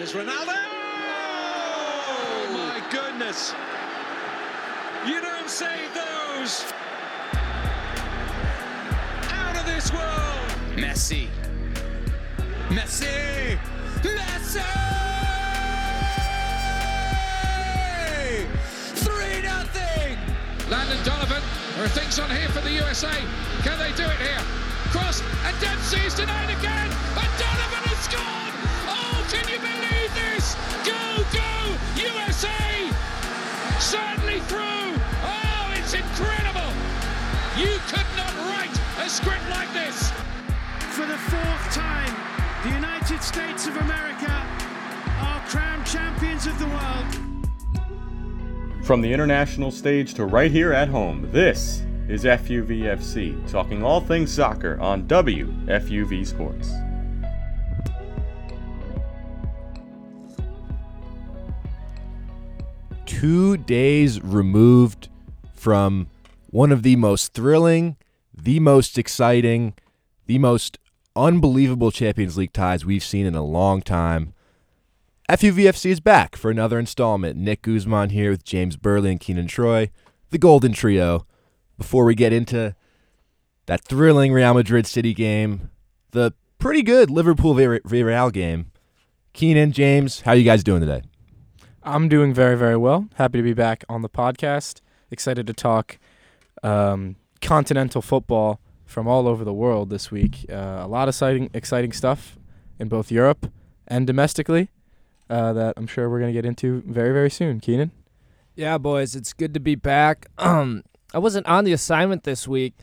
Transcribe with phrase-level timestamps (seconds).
[0.00, 0.56] Here's Ronaldo.
[2.08, 3.52] Oh, my goodness.
[5.06, 6.64] You don't save those.
[9.28, 10.40] Out of this world.
[10.74, 11.28] Messi.
[12.70, 13.58] Messi.
[14.00, 14.64] Messi.
[19.04, 20.16] Three nothing.
[20.70, 21.42] Landon Donovan.
[21.76, 23.12] There are things on here for the USA.
[23.64, 24.40] Can they do it here?
[24.92, 26.90] Cross and Dempsey's denied again.
[27.18, 27.69] And Donovan
[29.30, 30.56] can you believe this?
[30.84, 30.98] Go,
[31.32, 31.50] go,
[31.94, 32.90] USA!
[33.78, 34.90] Certainly through.
[35.22, 36.70] Oh, it's incredible.
[37.56, 40.10] You could not write a script like this.
[40.96, 42.12] For the fourth time,
[42.64, 44.32] the United States of America
[45.20, 47.06] are crowned champions of the world.
[48.84, 54.32] From the international stage to right here at home, this is FUVFC, talking all things
[54.32, 56.72] soccer on WFUV Sports.
[63.20, 65.10] Two days removed
[65.52, 66.08] from
[66.46, 67.98] one of the most thrilling,
[68.32, 69.74] the most exciting,
[70.24, 70.78] the most
[71.14, 74.32] unbelievable Champions League ties we've seen in a long time.
[75.28, 77.36] FUVFC is back for another installment.
[77.36, 79.90] Nick Guzman here with James Burley and Keenan Troy,
[80.30, 81.26] the Golden Trio.
[81.76, 82.74] Before we get into
[83.66, 85.68] that thrilling Real Madrid City game,
[86.12, 88.72] the pretty good Liverpool Villarreal game,
[89.34, 91.02] Keenan, James, how are you guys doing today?
[91.90, 93.08] I'm doing very, very well.
[93.16, 94.80] Happy to be back on the podcast.
[95.10, 95.98] Excited to talk
[96.62, 100.46] um, continental football from all over the world this week.
[100.48, 102.38] Uh, a lot of exciting, exciting stuff
[102.78, 103.50] in both Europe
[103.88, 104.68] and domestically
[105.28, 107.58] uh, that I'm sure we're going to get into very, very soon.
[107.58, 107.90] Keenan?
[108.54, 110.26] Yeah, boys, it's good to be back.
[110.38, 112.74] Um, I wasn't on the assignment this week.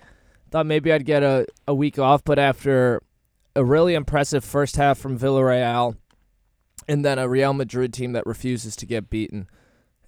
[0.52, 3.02] Thought maybe I'd get a, a week off, but after
[3.56, 5.96] a really impressive first half from Villarreal
[6.88, 9.48] and then a Real Madrid team that refuses to get beaten,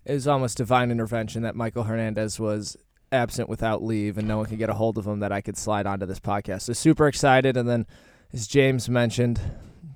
[0.06, 2.78] it was almost divine intervention that Michael Hernandez was
[3.12, 5.58] absent without leave and no one could get a hold of him that I could
[5.58, 6.64] slide onto this podcast.
[6.64, 7.58] So super excited.
[7.58, 7.86] And then,
[8.32, 9.40] as James mentioned,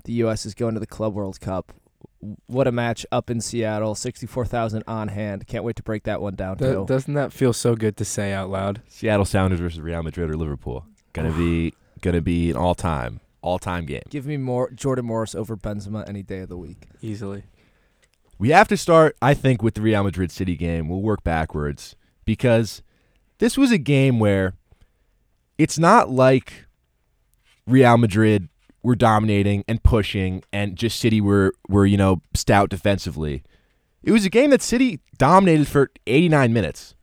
[0.06, 0.46] the U.S.
[0.46, 1.72] is going to the Club World Cup
[2.48, 3.96] what a match up in Seattle.
[3.96, 5.48] 64,000 on hand.
[5.48, 6.86] Can't wait to break that one down, too.
[6.88, 8.82] Doesn't that feel so good to say out loud?
[8.88, 10.86] Seattle Sounders versus Real Madrid or Liverpool.
[11.14, 14.02] Gonna be gonna be an all time all time game.
[14.10, 16.88] Give me more Jordan Morris over Benzema any day of the week.
[17.02, 17.44] Easily.
[18.40, 20.90] We have to start, I think, with the Real Madrid City game.
[20.90, 21.96] We'll work backwards
[22.26, 22.82] because
[23.38, 24.54] this was a game where
[25.58, 26.66] it's not like
[27.68, 28.50] Real Madrid
[28.82, 33.44] were dominating and pushing, and just City were were you know stout defensively.
[34.02, 36.96] It was a game that City dominated for 89 minutes,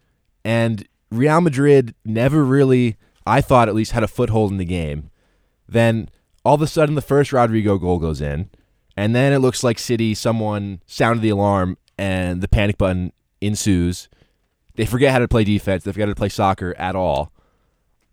[0.45, 2.97] and Real Madrid never really,
[3.27, 5.11] I thought at least, had a foothold in the game.
[5.67, 6.11] Then
[6.45, 8.51] all of a sudden, the first Rodrygo goal goes in,
[8.97, 14.09] and then it looks like City someone sounded the alarm, and the panic button ensues.
[14.77, 15.84] They forget how to play defense.
[15.84, 17.33] They forget how to play soccer at all.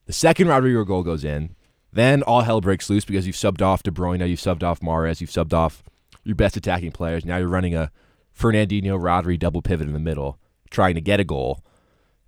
[0.05, 1.55] The second Rodrygo goal goes in.
[1.93, 5.21] Then all hell breaks loose because you've subbed off De Bruyne, you've subbed off Mahrez,
[5.21, 5.83] you've subbed off
[6.23, 7.25] your best attacking players.
[7.25, 7.91] Now you're running a
[8.37, 10.37] Fernandinho Rodri double pivot in the middle,
[10.69, 11.63] trying to get a goal.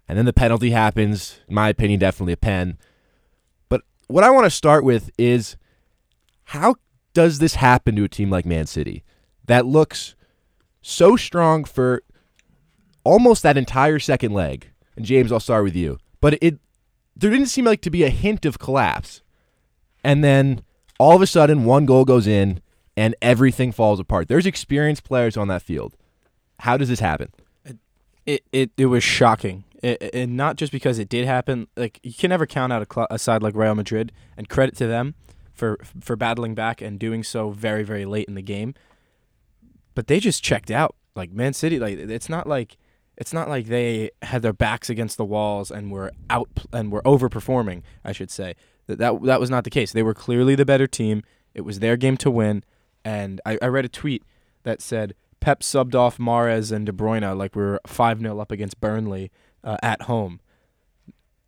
[0.07, 1.39] And then the penalty happens.
[1.47, 2.77] In my opinion, definitely a pen.
[3.67, 5.55] But what I want to start with is
[6.49, 6.75] how
[7.13, 9.03] does this happen to a team like Man City
[9.45, 10.15] that looks
[10.81, 12.01] so strong for
[13.03, 14.67] almost that entire second leg?
[14.95, 15.99] And James, I'll start with you.
[16.21, 16.57] But it
[17.15, 19.21] there didn't seem like to be a hint of collapse
[20.03, 20.63] and then
[20.97, 22.61] all of a sudden one goal goes in
[22.97, 24.27] and everything falls apart.
[24.27, 25.95] There's experienced players on that field.
[26.61, 27.31] How does this happen?
[28.25, 29.65] It it, it was shocking.
[29.83, 31.67] And not just because it did happen.
[31.77, 34.75] Like you can never count out a, cl- a side like Real Madrid, and credit
[34.77, 35.13] to them
[35.59, 38.73] for for battling back and doing so very very late in the game.
[39.93, 40.95] But they just checked out.
[41.15, 42.77] Like Man City, like it's not like
[43.17, 47.01] it's not like they had their backs against the walls and were out and were
[47.01, 47.83] overperforming.
[48.03, 48.55] I should say
[48.87, 49.91] that that, that was not the case.
[49.91, 51.23] They were clearly the better team.
[51.53, 52.63] It was their game to win.
[53.03, 54.23] And I, I read a tweet
[54.63, 58.51] that said Pep subbed off Mahrez and De Bruyne like we are 5 0 up
[58.51, 59.31] against Burnley
[59.63, 60.39] uh, at home.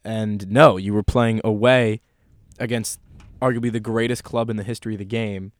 [0.04, 2.02] And no, you were playing away
[2.60, 3.00] against
[3.42, 5.52] arguably the greatest club in the history of the game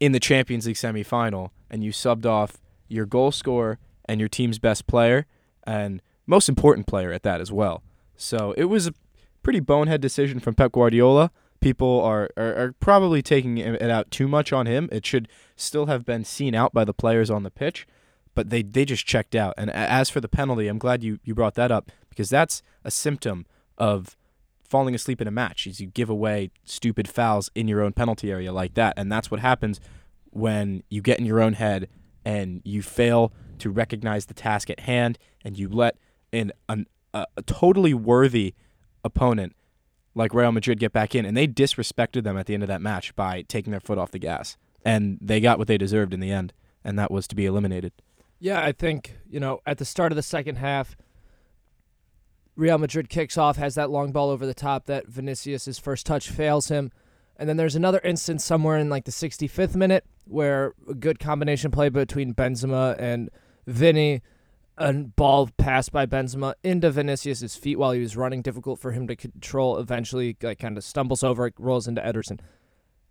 [0.00, 2.58] in the Champions League semifinal, and you subbed off
[2.88, 5.26] your goal scorer and your team's best player,
[5.64, 7.82] and most important player at that as well.
[8.16, 8.94] So it was a
[9.42, 11.30] pretty bonehead decision from Pep Guardiola.
[11.60, 14.88] People are, are, are probably taking it out too much on him.
[14.92, 17.86] It should still have been seen out by the players on the pitch,
[18.34, 19.54] but they, they just checked out.
[19.56, 22.90] And as for the penalty, I'm glad you, you brought that up because that's a
[22.90, 23.46] symptom
[23.76, 24.16] of
[24.68, 28.30] falling asleep in a match is you give away stupid fouls in your own penalty
[28.30, 28.94] area like that.
[28.96, 29.80] And that's what happens
[30.30, 31.88] when you get in your own head
[32.24, 35.96] and you fail to recognize the task at hand and you let
[36.30, 38.54] in an, a, a totally worthy
[39.02, 39.54] opponent
[40.14, 41.24] like Real Madrid get back in.
[41.24, 44.10] And they disrespected them at the end of that match by taking their foot off
[44.10, 44.56] the gas.
[44.84, 46.52] And they got what they deserved in the end.
[46.84, 47.92] And that was to be eliminated.
[48.38, 50.96] Yeah, I think, you know, at the start of the second half,
[52.58, 56.28] Real Madrid kicks off, has that long ball over the top that Vinicius' first touch
[56.28, 56.90] fails him.
[57.36, 61.70] And then there's another instance somewhere in like the 65th minute where a good combination
[61.70, 63.30] play between Benzema and
[63.68, 64.22] Vinny,
[64.76, 69.06] a ball passed by Benzema into Vinicius' feet while he was running, difficult for him
[69.06, 69.78] to control.
[69.78, 72.40] Eventually, like kind of stumbles over it, rolls into Ederson.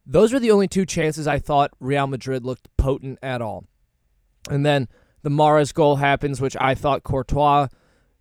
[0.05, 3.63] Those were the only two chances I thought Real Madrid looked potent at all.
[4.49, 4.89] And then
[5.21, 7.69] the Mahrez goal happens, which I thought Courtois,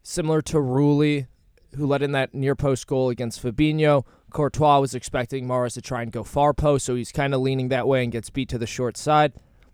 [0.07, 1.27] similar to Rulli,
[1.75, 4.05] who let in that near post goal against Fabinho.
[4.31, 7.69] Courtois was expecting Mahrez to try and go far post, so he's kind of leaning
[7.69, 9.33] that way and gets beat to the short side.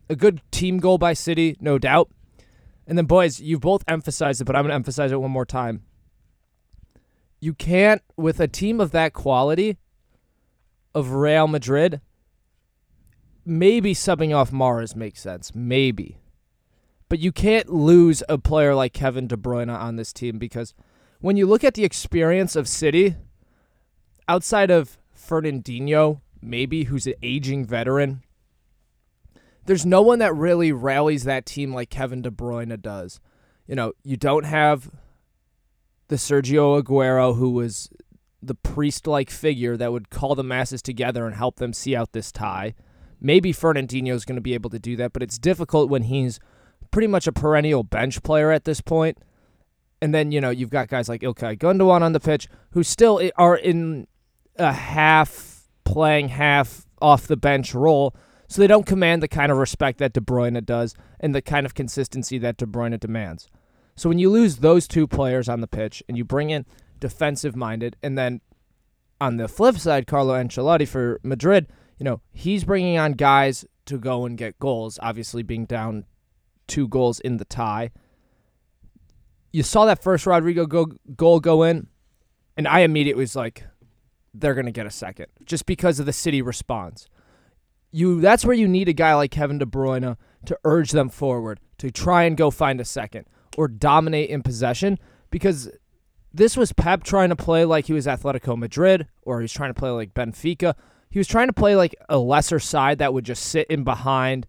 [0.09, 2.11] A good team goal by City, no doubt.
[2.87, 5.47] And then, boys, you've both emphasized it, but I'm going to emphasize it one more
[5.47, 5.83] time.
[7.39, 9.77] You can't, with a team of that quality
[10.95, 12.01] of Real Madrid,
[13.45, 15.55] maybe subbing off Mahrez makes sense.
[15.55, 16.22] Maybe.
[17.13, 20.73] But you can't lose a player like Kevin De Bruyne on this team because
[21.21, 23.17] when you look at the experience of City,
[24.29, 28.23] outside of Fernandinho, maybe who's an aging veteran,
[29.67, 33.21] there's no one that really rallies that team like Kevin De Bruyne does.
[33.67, 34.89] You know, you don't have
[36.09, 37.91] the Sergio Aguero who was
[38.43, 42.33] the priest-like figure that would call the masses together and help them see out this
[42.33, 42.75] tie.
[43.21, 46.41] Maybe Fernandinho is going to be able to do that, but it's difficult when he's
[46.93, 49.19] pretty much a perennial bench player at this point.
[50.01, 53.21] And then, you know, you've got guys like Ilkay Gundogan on the pitch who still
[53.37, 54.07] are in
[54.57, 58.15] a half playing, half off the bench role.
[58.49, 61.65] So they don't command the kind of respect that De Bruyne does and the kind
[61.65, 63.49] of consistency that De Bruyne demands.
[63.97, 66.67] So when you lose those two players on the pitch and you bring in
[66.99, 68.41] defensive minded, and then
[69.21, 71.69] on the flip side, Carlo Ancelotti for Madrid,
[71.99, 76.05] you know, he's bringing on guys to go and get goals, obviously being down
[76.67, 77.91] two goals in the tie.
[79.53, 81.89] You saw that first Rodrygo go, goal go in,
[82.57, 83.65] and I immediately was like,
[84.35, 87.07] they're going to get a second just because of the city response.
[87.91, 90.17] You that's where you need a guy like Kevin De Bruyne
[90.47, 93.27] to urge them forward, to try and go find a second
[93.59, 94.99] or dominate in possession
[95.31, 95.71] because
[96.33, 99.71] this was Pep trying to play like he was Atletico Madrid or he was trying
[99.71, 100.75] to play like Benfica.
[101.11, 104.47] He was trying to play like a lesser side that would just sit in behind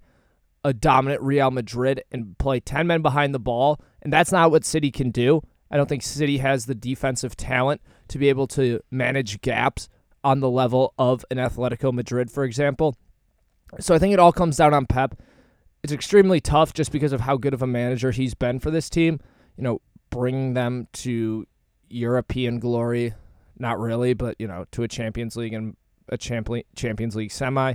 [0.63, 3.81] a dominant Real Madrid and play 10 men behind the ball.
[4.01, 5.41] And that's not what City can do.
[5.69, 9.89] I don't think City has the defensive talent to be able to manage gaps
[10.23, 12.95] on the level of an Atletico Madrid, for example.
[13.79, 15.19] So I think it all comes down on Pep.
[15.83, 18.89] It's extremely tough just because of how good of a manager he's been for this
[18.89, 19.19] team.
[19.57, 19.81] You know,
[20.11, 21.45] bringing them to
[21.89, 23.13] European glory,
[23.57, 25.75] not really, but you know, to a Champions League and
[26.07, 27.73] a Champions League semi,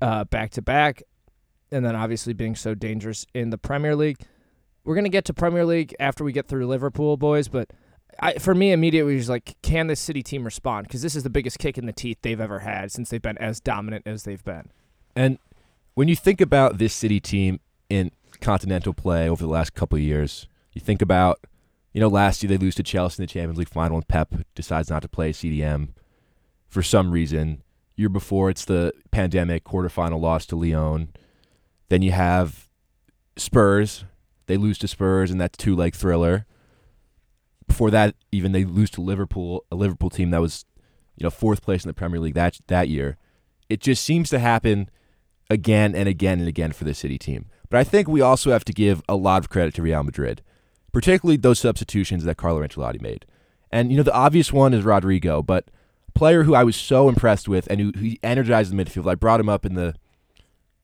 [0.00, 1.02] uh, back to back
[1.72, 4.18] and then obviously being so dangerous in the Premier League.
[4.84, 7.48] We're gonna get to Premier League after we get through Liverpool, boys.
[7.48, 7.70] But
[8.20, 10.86] I, for me, immediately was like, can this City team respond?
[10.86, 13.38] Because this is the biggest kick in the teeth they've ever had since they've been
[13.38, 14.70] as dominant as they've been.
[15.16, 15.38] And
[15.94, 18.10] when you think about this City team in
[18.40, 21.40] continental play over the last couple of years, you think about,
[21.92, 24.34] you know, last year they lose to Chelsea in the Champions League final, and Pep
[24.54, 25.88] decides not to play CDM
[26.68, 27.62] for some reason.
[27.96, 31.12] Year before, it's the pandemic quarterfinal loss to Lyon.
[31.92, 32.70] Then you have
[33.36, 34.06] Spurs.
[34.46, 36.46] They lose to Spurs, and that's two leg thriller.
[37.66, 40.64] Before that, even they lose to Liverpool, a Liverpool team that was,
[41.16, 43.18] you know, fourth place in the Premier League that that year.
[43.68, 44.88] It just seems to happen
[45.50, 47.44] again and again and again for the City team.
[47.68, 50.40] But I think we also have to give a lot of credit to Real Madrid,
[50.92, 53.26] particularly those substitutions that Carlo Ancelotti made.
[53.70, 55.70] And you know, the obvious one is Rodrygo, but
[56.14, 59.10] player who I was so impressed with and who, who energized the midfield.
[59.10, 59.94] I brought him up in the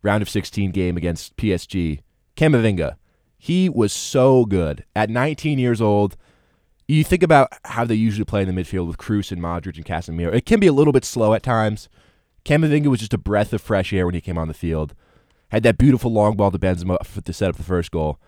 [0.02, 2.00] round of 16 game against PSG,
[2.36, 2.96] Camavinga.
[3.36, 4.84] He was so good.
[4.96, 6.16] At 19 years old,
[6.88, 9.84] you think about how they usually play in the midfield with Kroos and Modric and
[9.84, 10.32] Casemiro.
[10.32, 11.88] It can be a little bit slow at times.
[12.44, 14.94] Camavinga was just a breath of fresh air when he came on the field.
[15.50, 18.18] Had that beautiful long ball to Benzema to set up the first goal.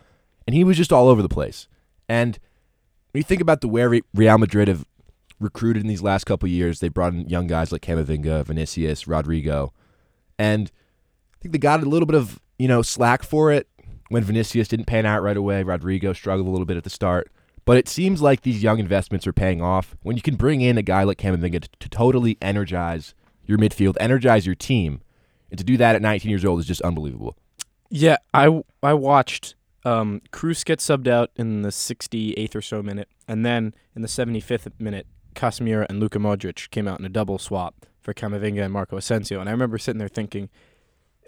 [0.46, 1.68] And he was just all over the place.
[2.08, 2.38] And
[3.12, 4.84] when you think about the way Real Madrid have
[5.38, 9.70] recruited in these last couple years, they brought in young guys like Camavinga, Vinicius, Rodrygo,
[10.38, 10.70] And
[11.40, 13.68] think they got a little bit of you know slack for it
[14.08, 15.62] when Vinicius didn't pan out right away.
[15.62, 17.30] Rodrygo struggled a little bit at the start,
[17.64, 19.96] but it seems like these young investments are paying off.
[20.02, 23.96] When you can bring in a guy like Camavinga to, to totally energize your midfield,
[24.00, 25.00] energize your team,
[25.50, 27.36] And to do that at 19 years old is just unbelievable.
[27.90, 33.08] Yeah, I, I watched um, Kroos get subbed out in the 68th or so minute,
[33.26, 37.38] and then in the 75th minute, Casemiro and Luka Modric came out in a double
[37.38, 39.40] swap for Camavinga and Marco Asensio.
[39.40, 40.48] And I remember sitting there thinking,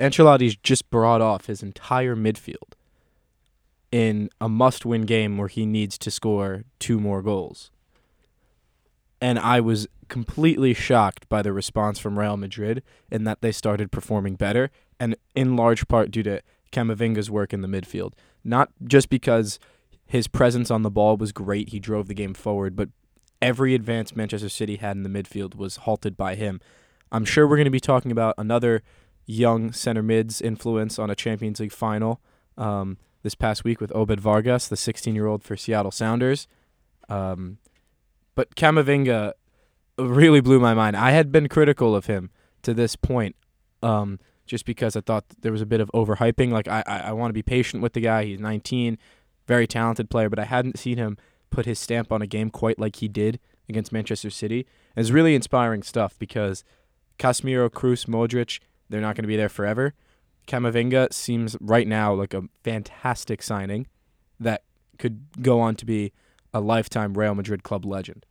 [0.00, 2.72] Ancelotti's just brought off his entire midfield
[3.90, 7.70] in a must-win game where he needs to score two more goals.
[9.20, 13.92] And I was completely shocked by the response from Real Madrid in that they started
[13.92, 18.14] performing better, and in large part due to Camavinga's work in the midfield.
[18.42, 19.58] Not just because
[20.06, 22.88] his presence on the ball was great, he drove the game forward, but
[23.40, 26.60] every advance Manchester City had in the midfield was halted by him.
[27.10, 28.82] I'm sure we're going to be talking about another
[29.26, 32.20] young center mid's influence on a Champions League final
[32.56, 36.48] um, this past week with Obed Vargas, the 16 year old for Seattle Sounders.
[37.08, 37.58] Um,
[38.34, 39.32] but Camavinga
[39.98, 40.96] really blew my mind.
[40.96, 42.30] I had been critical of him
[42.62, 43.36] to this point
[43.82, 46.50] um, just because I thought there was a bit of overhyping.
[46.50, 48.24] Like, I, I, I want to be patient with the guy.
[48.24, 48.98] He's 19,
[49.46, 51.18] very talented player, but I hadn't seen him
[51.50, 53.38] put his stamp on a game quite like he did
[53.68, 54.66] against Manchester City.
[54.96, 56.64] And it's really inspiring stuff because
[57.18, 58.58] Casemiro, Kroos, Modric,
[58.92, 59.94] they're not going to be there forever.
[60.46, 63.86] Camavinga seems right now like a fantastic signing
[64.38, 64.64] that
[64.98, 66.12] could go on to be
[66.52, 68.26] a lifetime Real Madrid club legend.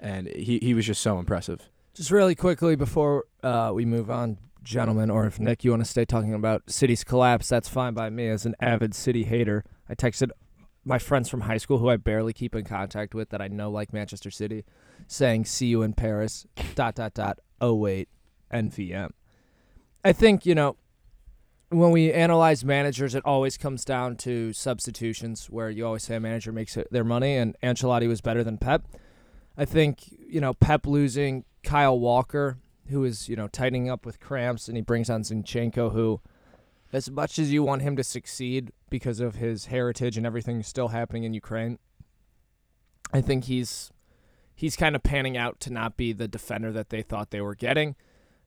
[0.00, 1.68] And he, he was just so impressive.
[1.94, 5.88] Just really quickly before uh, we move on, gentlemen, or if Nick, you want to
[5.88, 9.64] stay talking about City's collapse, that's fine by me as an avid City hater.
[9.88, 10.30] I texted
[10.84, 13.70] my friends from high school who I barely keep in contact with that I know
[13.70, 14.64] like Manchester City,
[15.06, 17.38] saying "See you in Paris." dot dot dot.
[17.60, 18.08] Oh wait,
[18.52, 19.10] NVM.
[20.06, 20.76] I think you know
[21.70, 26.20] when we analyze managers, it always comes down to substitutions, where you always say a
[26.20, 28.84] manager makes their money, and Ancelotti was better than Pep.
[29.58, 32.58] I think you know Pep losing Kyle Walker,
[32.88, 36.20] who is you know tightening up with cramps, and he brings on Zinchenko, who
[36.92, 40.88] as much as you want him to succeed because of his heritage and everything still
[40.88, 41.80] happening in Ukraine,
[43.12, 43.90] I think he's
[44.54, 47.56] he's kind of panning out to not be the defender that they thought they were
[47.56, 47.96] getting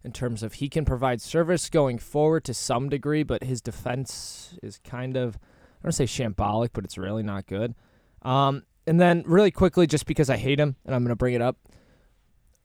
[0.04, 4.58] in terms of he can provide service going forward to some degree, but his defense
[4.64, 5.38] is kind of
[5.82, 7.74] I don't say shambolic, but it's really not good.
[8.22, 11.36] Um, and then really quickly, just because I hate him and I'm going to bring
[11.36, 11.58] it up,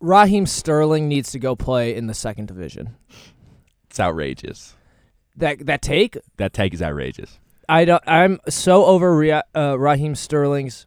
[0.01, 2.97] Raheem Sterling needs to go play in the second division.
[3.89, 4.75] It's outrageous.
[5.37, 7.39] That that take That take is outrageous.
[7.69, 8.03] I don't.
[8.07, 10.87] I'm so over uh, Raheem Sterling's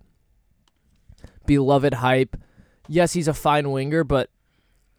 [1.46, 2.38] beloved hype.
[2.88, 4.30] Yes, he's a fine winger, but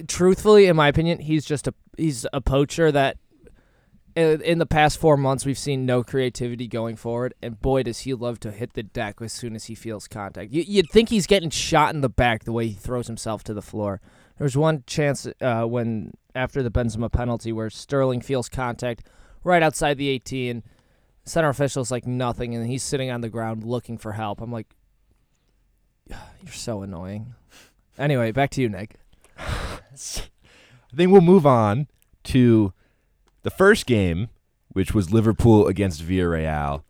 [0.06, 3.18] truthfully, in my opinion, he's just a he's a poacher that.
[4.16, 8.00] In in the past four months, we've seen no creativity going forward, and boy, does
[8.00, 10.50] he love to hit the deck as soon as he feels contact.
[10.50, 13.54] You, you'd think he's getting shot in the back the way he throws himself to
[13.54, 14.00] the floor.
[14.36, 19.04] There was one chance uh, when after the Benzema penalty where Sterling feels contact
[19.44, 20.62] right outside the 18
[21.24, 24.74] center official's like nothing and he's sitting on the ground looking for help i'm like
[26.08, 27.34] you're so annoying
[27.98, 28.96] anyway back to you nick
[30.92, 31.88] I think we'll move on
[32.24, 32.72] to
[33.42, 34.28] the first game,
[34.68, 36.82] which was Liverpool against Villarreal.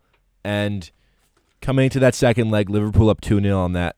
[0.43, 0.89] And
[1.61, 3.95] coming into that second leg, Liverpool up 2 0 on that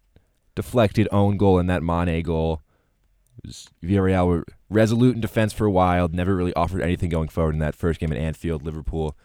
[0.56, 2.62] deflected own goal and that Mane goal.
[3.84, 7.60] Villarreal were resolute in defense for a while, never really offered anything going forward in
[7.60, 8.64] that first game at Anfield.
[8.64, 9.16] Liverpool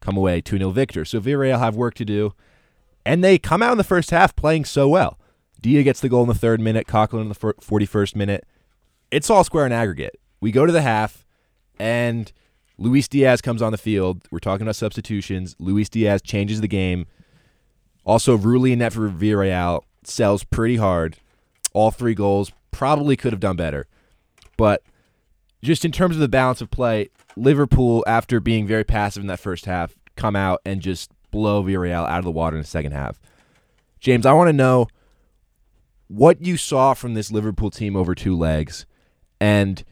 [0.00, 1.04] come away 2 0 victor.
[1.04, 2.34] So Villarreal have work to do.
[3.04, 5.18] And they come out in the first half playing so well.
[5.60, 8.46] Dia gets the goal in the third minute, Coquelin in the 41st minute.
[9.12, 10.18] It's all square in aggregate.
[10.40, 11.26] We go to the half,
[11.78, 12.32] and
[12.78, 14.26] Luis Diaz comes on the field.
[14.30, 15.54] We're talking about substitutions.
[15.58, 17.06] Luis Diaz changes the game.
[18.04, 21.18] Also, Rulli and net for Villarreal sells pretty hard.
[21.74, 23.86] All three goals probably could have done better.
[24.56, 24.82] But
[25.62, 29.40] just in terms of the balance of play, Liverpool, after being very passive in that
[29.40, 32.92] first half, come out and just blow Villarreal out of the water in the second
[32.92, 33.20] half.
[34.00, 34.88] James, I want to know
[36.08, 38.86] what you saw from this Liverpool team over two legs,
[39.42, 39.82] and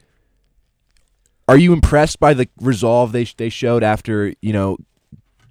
[1.49, 4.79] are you impressed by the resolve they they showed after you know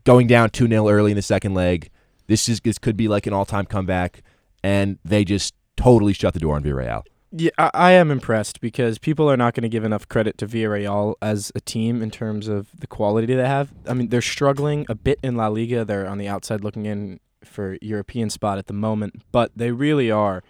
[0.06, 1.90] going down two 0 early in the second leg?
[2.28, 4.24] This is this could be like an all time comeback,
[4.64, 7.04] and they just totally shut the door on Villarreal.
[7.34, 10.48] Yeah, I, I am impressed because people are not going to give enough credit to
[10.48, 13.74] Villarreal as a team in terms of the quality they have.
[13.86, 15.84] I mean, they're struggling a bit in La Liga.
[15.84, 20.10] They're on the outside looking in for European spot at the moment, but they really
[20.10, 20.42] are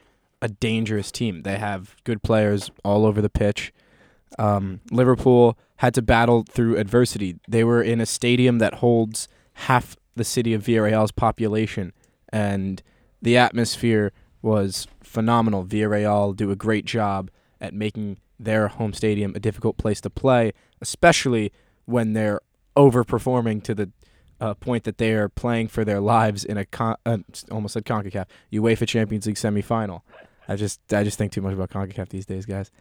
[0.41, 1.41] a dangerous team.
[1.43, 3.74] They have good players all over the pitch.
[4.38, 7.39] Um, Liverpool had to battle through adversity.
[7.48, 11.93] They were in a stadium that holds half the city of Villarreal's population,
[12.31, 12.81] and
[13.22, 15.65] the atmosphere was phenomenal.
[15.65, 17.29] Villarreal do a great job
[17.60, 21.51] at making their home stadium a difficult place to play, especially
[21.86, 22.39] when they're
[22.75, 23.91] overperforming to the
[24.39, 27.17] uh, point that they are playing for their lives in a con- uh,
[27.51, 30.01] almost said Concacaf UEFA Champions League semifinal.
[30.50, 32.72] I just I just think too much about Concacaf these days, guys.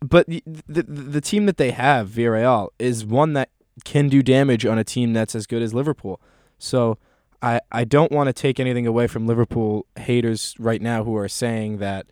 [0.00, 3.50] But the the, the team that they have, Villarreal, is one that
[3.84, 6.20] can do damage on a team that's as good as Liverpool.
[6.58, 6.98] So
[7.40, 11.28] I I don't want to take anything away from Liverpool haters right now who are
[11.28, 12.06] saying that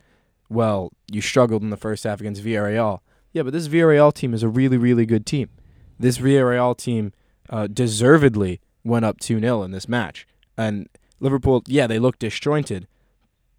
[0.48, 3.00] well, you struggled in the first half against Villarreal.
[3.32, 5.50] Yeah, but this Villarreal team is a really really good team.
[5.98, 7.12] This Villarreal team
[7.50, 10.28] uh, deservedly went up 2 0 in this match.
[10.56, 10.88] And
[11.18, 12.86] Liverpool, yeah, they looked disjointed,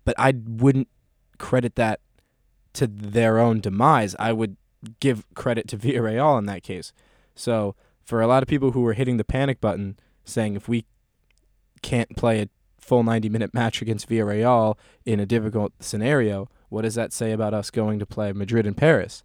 [0.06, 0.88] but I wouldn't
[1.38, 2.00] credit that
[2.74, 4.16] to their own demise.
[4.20, 4.58] I would
[5.00, 6.94] give credit to Villarreal in that case.
[7.36, 10.86] So for a lot of people who were hitting the panic button, saying if we
[11.82, 16.96] can't play a full 90 minute match against Villarreal in a difficult scenario, what does
[16.96, 19.24] that say about us going to play Madrid and Paris?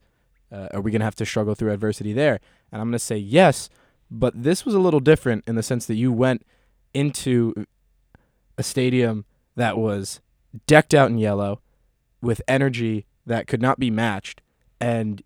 [0.51, 2.41] Uh, are we going to have to struggle through adversity there?
[2.71, 3.71] And I'm going to say yes,
[4.11, 6.45] but this was a little different in the sense that you went
[6.93, 7.67] into
[8.59, 9.25] a stadium
[9.57, 10.21] that was
[10.67, 11.62] decked out in yellow
[12.23, 14.41] with energy that could not be matched,
[14.81, 15.23] and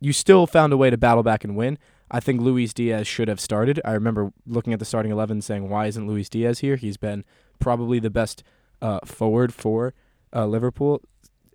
[0.00, 1.78] you still found a way to battle back and win.
[2.10, 3.80] I think Luis Diaz should have started.
[3.84, 6.76] I remember looking at the starting 11 saying, why isn't Luis Diaz here?
[6.76, 7.24] He's been
[7.58, 8.42] probably the best
[8.80, 9.92] uh, forward for
[10.34, 11.02] uh, Liverpool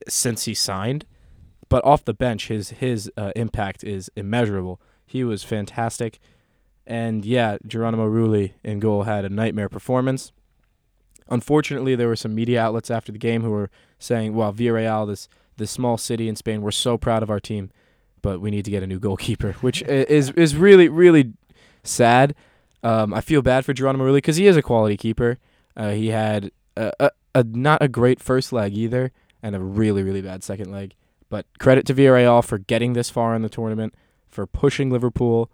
[0.08, 1.06] since he signed.
[1.70, 4.80] But off the bench, his his uh, impact is immeasurable.
[5.08, 6.20] He was fantastic.
[6.86, 10.32] And yeah, Geronimo Rulli in goal had a nightmare performance.
[11.30, 15.28] Unfortunately, there were some media outlets after the game who were saying, "Well, Villarreal, this
[15.58, 17.70] this small city in Spain, we're so proud of our team,
[18.22, 21.34] but we need to get a new goalkeeper," which is is really really
[21.84, 22.36] sad.
[22.84, 25.38] Um, I feel bad for Geronimo Rulli because he is a quality keeper.
[25.76, 29.12] Uh, he had a, a, a not a great first leg either,
[29.42, 30.94] and a really really bad second leg.
[31.30, 33.96] But credit to Villarreal for getting this far in the tournament,
[34.30, 35.50] for pushing Liverpool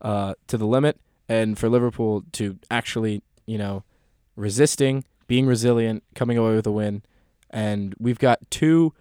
[0.00, 3.82] uh, to the limit, and for Liverpool to actually, you know,
[4.36, 7.02] resisting, being resilient, coming away with a win.
[7.50, 8.92] And we've got two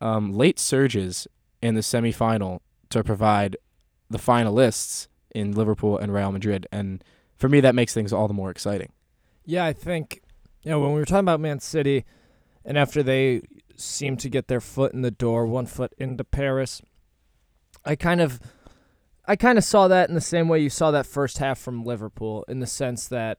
[0.00, 1.26] um, late surges
[1.62, 3.56] in the semifinal to provide
[4.10, 6.66] the finalists in Liverpool and Real Madrid.
[6.70, 7.02] And
[7.36, 8.92] for me, that makes things all the more exciting.
[9.44, 10.22] Yeah, I think,
[10.62, 12.04] you know, when we were talking about Man City,
[12.64, 13.42] and after they
[13.76, 16.82] seemed to get their foot in the door, one foot into Paris,
[17.84, 18.40] I kind of
[19.28, 21.84] I kind of saw that in the same way you saw that first half from
[21.84, 23.38] Liverpool, in the sense that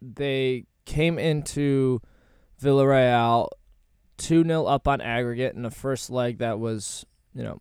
[0.00, 2.00] they came into
[2.60, 3.48] Villarreal
[4.18, 7.60] 2 0 up on aggregate in the first leg that was, you know,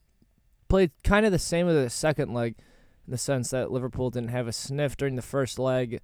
[0.67, 2.56] played kind of the same as the second leg
[3.06, 6.00] in the sense that Liverpool didn't have a sniff during the first leg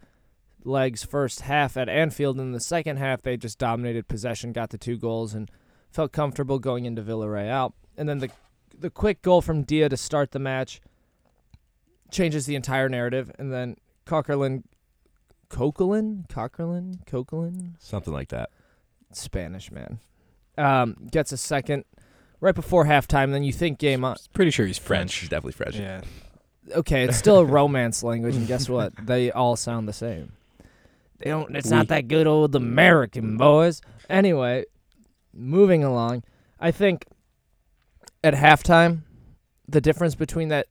[0.65, 2.39] legs first half at Anfield.
[2.39, 5.49] In the second half they just dominated possession got the two goals and
[5.91, 7.73] felt comfortable going into Villarreal.
[7.97, 8.29] And then the
[8.77, 10.81] the quick goal from Dia to start the match
[12.11, 14.63] changes the entire narrative, and then Coquelin,
[15.53, 18.49] Coquelin, Coquelin, Coquelin, something like that.
[19.11, 19.99] Spanish man,
[20.57, 21.85] um, gets a second
[22.39, 23.31] right before halftime.
[23.31, 24.15] Then you think game on.
[24.33, 25.15] Pretty sure he's French.
[25.15, 25.75] He's definitely French.
[25.75, 26.01] Yeah.
[26.75, 28.93] Okay, it's still a romance language, and guess what?
[29.05, 30.31] They all sound the same.
[31.19, 31.55] They don't.
[31.55, 33.81] It's not that good old American boys.
[34.09, 34.65] Anyway,
[35.33, 36.23] moving along,
[36.59, 37.05] I think
[38.23, 39.01] at halftime,
[39.67, 40.67] the difference between that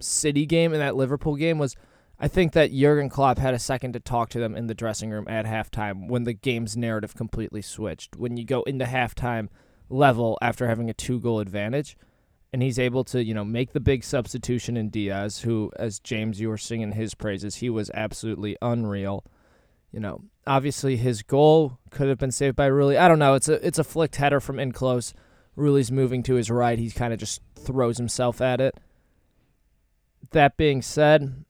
[0.00, 1.76] City game and that Liverpool game was
[2.22, 5.10] I think that Jurgen Klopp had a second to talk to them in the dressing
[5.10, 8.14] room at halftime when the game's narrative completely switched.
[8.14, 9.48] When you go into halftime
[9.88, 11.96] level after having a two goal advantage,
[12.52, 16.40] and he's able to, you know, make the big substitution in Diaz, who, as James,
[16.40, 19.24] you were singing his praises, he was absolutely unreal.
[19.90, 22.96] You know, obviously his goal could have been saved by Rulli.
[22.96, 23.34] I don't know.
[23.34, 25.12] It's a it's a flicked header from in close.
[25.58, 26.78] Rulli's moving to his right.
[26.78, 28.78] He kind of just throws himself at it.
[30.30, 31.44] That being said,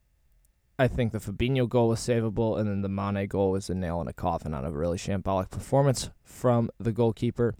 [0.78, 4.00] I think the Fabinho goal was savable, and then the Mane goal was a nail
[4.00, 7.54] in a coffin on a really shambolic performance from the goalkeeper.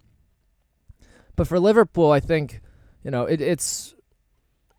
[1.37, 2.61] But for Liverpool, I think
[3.05, 3.95] you know it, it's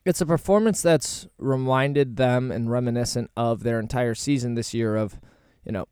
[0.05, 4.95] it's a performance that's reminded them and reminiscent of their entire season this year.
[4.95, 5.19] Of
[5.65, 5.85] you know,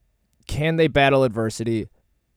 [0.48, 1.88] can they battle adversity,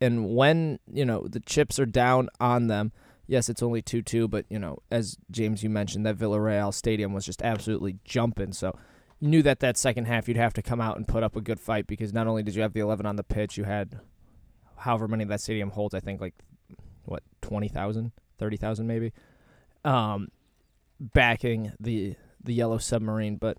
[0.01, 2.93] and when you know the chips are down on them,
[3.27, 7.13] Yes, it's only 2 2, but, you know, as James, you mentioned, that Villarreal stadium
[7.13, 8.53] was just absolutely jumping.
[8.53, 8.77] So
[9.25, 11.59] knew that that second half you'd have to come out and put up a good
[11.59, 14.01] fight because not only did you have the 11 on the pitch, you had
[14.77, 16.35] however many that stadium holds, I think like,
[17.05, 19.13] what, 20,000, 30,000 maybe,
[19.85, 20.29] um,
[21.01, 23.37] backing the, the Yellow Submarine.
[23.37, 23.59] But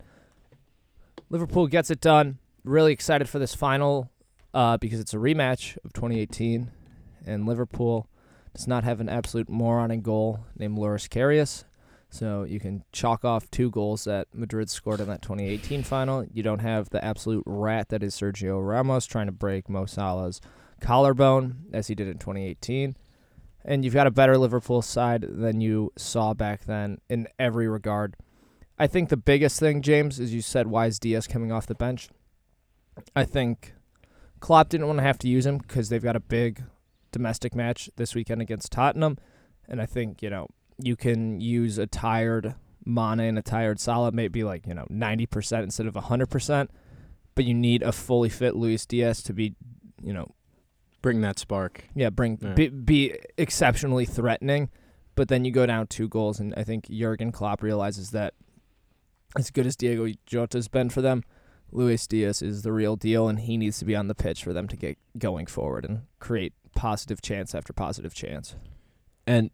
[1.29, 2.39] Liverpool gets it done.
[2.63, 4.09] Really excited for this final
[4.53, 6.71] uh, because it's a rematch of 2018.
[7.25, 8.07] And Liverpool
[8.53, 11.65] does not have an absolute moron in goal named Loris Karius.
[12.15, 16.25] So you can chalk off two goals that Madrid scored in that 2018 final.
[16.31, 20.39] You don't have the absolute rat that is Sergio Ramos trying to break Mo Salah's
[20.79, 22.95] collarbone as he did in 2018.
[23.65, 28.15] And you've got a better Liverpool side than you saw back then in every regard.
[28.79, 31.75] I think the biggest thing, James, is you said why is Diaz coming off the
[31.75, 32.07] bench?
[33.13, 33.73] I think
[34.39, 36.63] Klopp didn't want to have to use him because they've got a big
[37.11, 39.17] domestic match this weekend against Tottenham.
[39.67, 40.47] And I think, you know,
[40.77, 45.63] you can use a tired Mane and a tired Salah, maybe like, you know, 90%
[45.63, 46.67] instead of 100%.
[47.33, 49.55] But you need a fully fit Luis Diaz to be,
[50.03, 50.33] you know,
[51.01, 51.83] Bring that spark.
[51.95, 52.53] yeah, bring Yeah.
[52.53, 54.69] be, be exceptionally threatening.
[55.15, 58.33] But then you go down two goals, and I think Jurgen Klopp realizes that
[59.37, 61.23] as good as Diogo Jota's been for them,
[61.71, 64.51] Luis Diaz is the real deal, and he needs to be on the pitch for
[64.53, 68.55] them to get going forward and create positive chance after positive chance.
[69.27, 69.51] And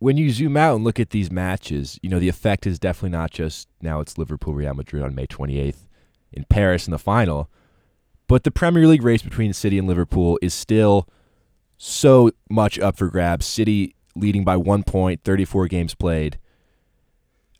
[0.00, 3.16] when you zoom out and look at these matches, you know, the effect is definitely
[3.16, 5.86] not just now it's Liverpool Real Madrid on May 28th
[6.32, 7.48] in Paris in the final,
[8.26, 11.06] but the Premier League race between City and Liverpool is still
[11.76, 13.44] so much up for grabs.
[13.44, 16.38] City leading by 1 point, 34 games played.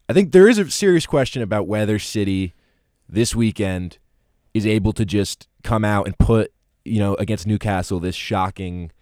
[0.08, 2.54] I think there is a serious question about whether City
[3.08, 3.98] this weekend
[4.54, 6.52] is able to just come out and put,
[6.86, 8.92] you know, against Newcastle this shocking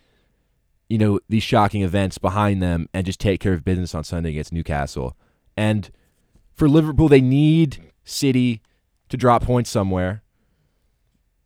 [0.88, 4.30] you know, these shocking events behind them and just take care of business on Sunday
[4.30, 5.16] against Newcastle.
[5.56, 5.90] And
[6.54, 8.62] for Liverpool, they need City
[9.10, 10.22] to drop points somewhere.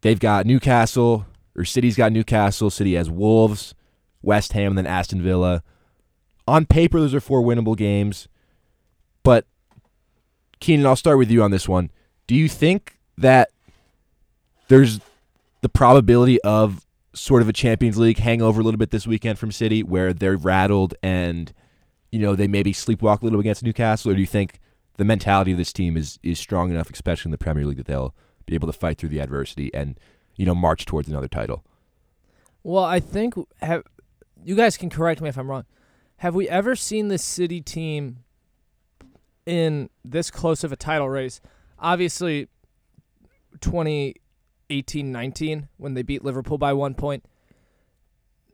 [0.02, 1.26] They've got Newcastle,
[1.56, 2.70] or City's got Newcastle.
[2.70, 3.74] City has Wolves,
[4.20, 5.62] West Ham, and then Aston Villa.
[6.46, 8.28] On paper, those are four winnable games.
[9.22, 9.46] But,
[10.60, 11.90] Keenan, I'll start with you on this one.
[12.26, 13.50] Do you think that
[14.68, 15.00] there's
[15.60, 19.52] the probability of sort of a Champions League hangover a little bit this weekend from
[19.52, 21.52] City, where they're rattled and
[22.10, 24.60] you know they maybe sleepwalk a little against Newcastle, or do you think
[24.96, 27.86] the mentality of this team is is strong enough, especially in the Premier League, that
[27.86, 28.14] they'll
[28.46, 29.98] be able to fight through the adversity and
[30.36, 31.64] you know march towards another title?
[32.62, 33.82] Well, I think have
[34.44, 35.64] you guys can correct me if I'm wrong.
[36.16, 38.18] Have we ever seen this City team
[39.44, 41.40] in this close of a title race?
[41.78, 42.48] Obviously,
[44.80, 47.24] 2018-19 when they beat Liverpool by one point,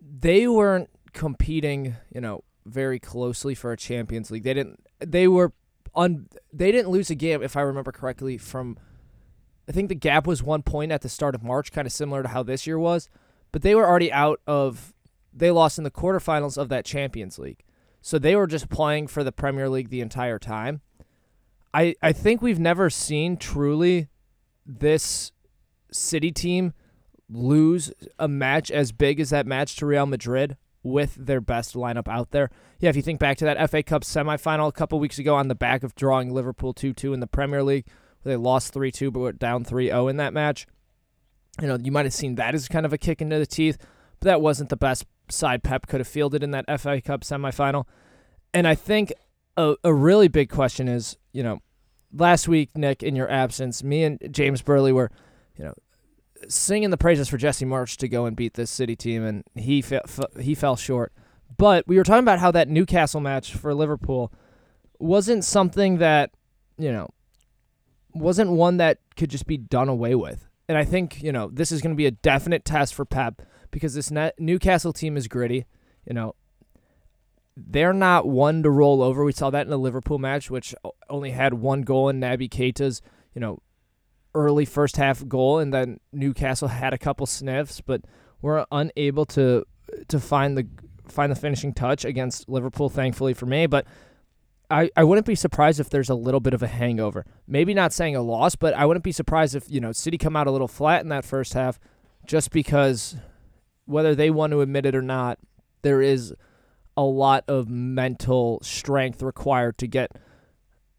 [0.00, 4.42] they weren't competing, you know, very closely for a Champions League.
[4.42, 4.80] They didn't.
[4.98, 5.52] They were
[5.94, 6.28] on.
[6.52, 8.78] They didn't lose a game, if I remember correctly, from.
[9.68, 12.22] I think the gap was one point at the start of March, kind of similar
[12.22, 13.08] to how this year was
[13.52, 14.94] but they were already out of
[15.32, 17.62] they lost in the quarterfinals of that Champions League.
[18.00, 20.80] So they were just playing for the Premier League the entire time.
[21.72, 24.08] I I think we've never seen truly
[24.66, 25.32] this
[25.92, 26.72] City team
[27.30, 32.08] lose a match as big as that match to Real Madrid with their best lineup
[32.08, 32.50] out there.
[32.80, 35.48] Yeah, if you think back to that FA Cup semifinal a couple weeks ago on
[35.48, 37.86] the back of drawing Liverpool 2-2 in the Premier League,
[38.22, 40.66] where they lost 3-2 but were down 3-0 in that match
[41.60, 43.78] you know, you might have seen that as kind of a kick into the teeth,
[44.20, 47.84] but that wasn't the best side Pep could have fielded in that FA Cup semifinal.
[48.54, 49.12] And I think
[49.56, 51.60] a, a really big question is, you know,
[52.12, 55.10] last week, Nick, in your absence, me and James Burley were,
[55.58, 55.74] you know,
[56.48, 59.82] singing the praises for Jesse Marsch to go and beat this City team, and he
[59.82, 60.00] fe-
[60.40, 61.12] he fell short.
[61.56, 64.32] But we were talking about how that Newcastle match for Liverpool
[64.98, 66.30] wasn't something that,
[66.76, 67.08] you know,
[68.14, 70.48] wasn't one that could just be done away with.
[70.68, 73.42] And I think, you know, this is going to be a definite test for Pep
[73.70, 75.66] because this Newcastle team is gritty.
[76.06, 76.34] You know,
[77.56, 79.24] they're not one to roll over.
[79.24, 80.74] We saw that in the Liverpool match, which
[81.08, 83.02] only had one goal in Naby Keita's,
[83.34, 83.60] you know,
[84.38, 88.02] early first half goal, and then Newcastle had a couple sniffs, but
[88.40, 89.64] were unable to
[90.08, 90.66] to find the
[91.08, 92.88] find the finishing touch against Liverpool.
[92.88, 93.86] Thankfully for me, but
[94.70, 97.24] I, I wouldn't be surprised if there's a little bit of a hangover.
[97.46, 100.36] Maybe not saying a loss, but I wouldn't be surprised if, you know, City come
[100.36, 101.78] out a little flat in that first half
[102.26, 103.16] just because
[103.86, 105.38] whether they want to admit it or not,
[105.80, 106.34] there is
[106.96, 110.12] a lot of mental strength required to get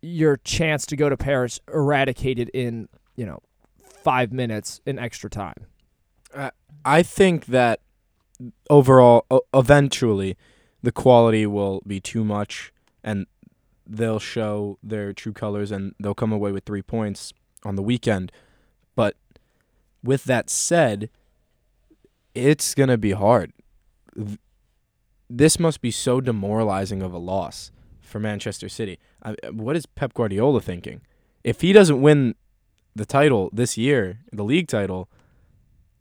[0.02, 2.88] your chance to go to Paris eradicated in,
[3.20, 3.42] you know,
[3.84, 5.66] 5 minutes in extra time.
[6.86, 7.82] I think that
[8.70, 10.38] overall, eventually,
[10.82, 12.72] the quality will be too much,
[13.04, 13.26] and
[13.86, 17.34] they'll show their true colors, and they'll come away with three points
[17.66, 18.32] on the weekend.
[18.96, 19.18] But
[20.02, 21.10] with that said,
[22.34, 23.52] it's gonna be hard.
[25.30, 28.98] This must be so demoralizing of a loss for Manchester City.
[29.52, 31.02] What is Pep Guardiola thinking?
[31.44, 32.36] If he doesn't win
[32.96, 35.10] the title this year, the league title,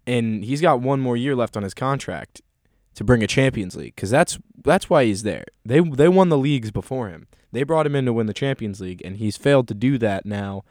[0.07, 2.41] and he's got one more year left on his contract
[2.95, 5.45] to bring a Champions League because that's that's why he's there.
[5.65, 7.29] They they won the leagues before him.
[7.53, 10.27] They brought him in to win the Champions League, and he's failed to do that
[10.27, 10.65] now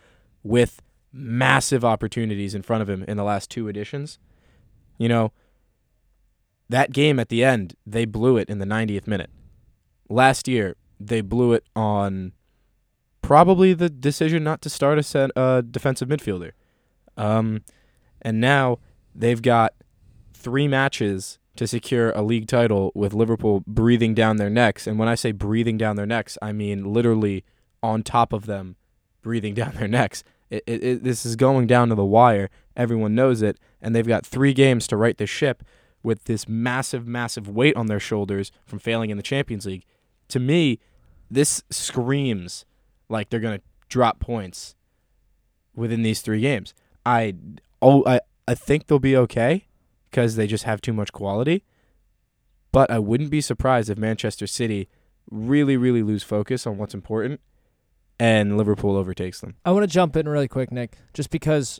[0.43, 4.19] with massive opportunities in front of him in the last two editions.
[4.97, 5.31] You know,
[6.69, 9.29] that game at the end, they blew it in the 90th minute.
[10.09, 12.33] Last year, they blew it on
[13.27, 16.51] probably the decision not to start a set, uh, defensive midfielder.
[17.17, 17.61] Um,
[18.21, 18.79] and now
[19.13, 19.73] they've got
[20.33, 24.87] three matches to secure a league title with Liverpool breathing down their necks.
[24.87, 27.43] And when I say breathing down their necks, I mean literally
[27.83, 28.77] on top of them,
[29.21, 30.23] breathing down their necks.
[30.49, 32.49] It, it, it, this is going down to the wire.
[32.77, 33.59] Everyone knows it.
[33.81, 35.63] And they've got three games to right the ship
[36.01, 39.83] with this massive, massive weight on their shoulders from failing in the Champions League.
[40.29, 40.79] To me,
[41.29, 42.63] this screams
[43.09, 44.75] like they're going to drop points
[45.75, 46.73] within these three games.
[47.05, 47.35] I
[47.81, 49.67] oh I, I think they'll be okay
[50.09, 51.63] because they just have too much quality.
[52.71, 54.89] But I wouldn't be surprised if Manchester City
[55.29, 57.41] really, really lose focus on what's important
[58.19, 59.55] and Liverpool overtakes them.
[59.65, 61.79] I want to jump in really quick, Nick, just because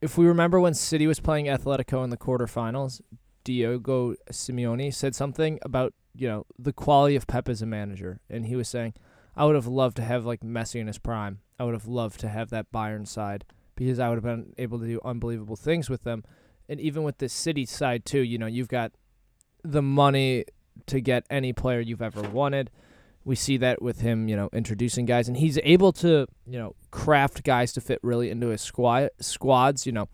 [0.00, 3.00] if we remember when City was playing Atletico in the quarterfinals,
[3.44, 8.20] Diego Simeone said something about, you know, the quality of Pep as a manager.
[8.28, 8.94] And he was saying,
[9.40, 11.38] I would have loved to have like Messi in his prime.
[11.58, 14.78] I would have loved to have that Bayern side because I would have been able
[14.78, 16.24] to do unbelievable things with them.
[16.68, 18.92] And even with the City side too, you know, you've got
[19.64, 20.44] the money
[20.88, 22.70] to get any player you've ever wanted.
[23.24, 26.74] We see that with him, you know, introducing guys, and he's able to, you know,
[26.90, 29.86] craft guys to fit really into his squad squads.
[29.86, 30.08] You know,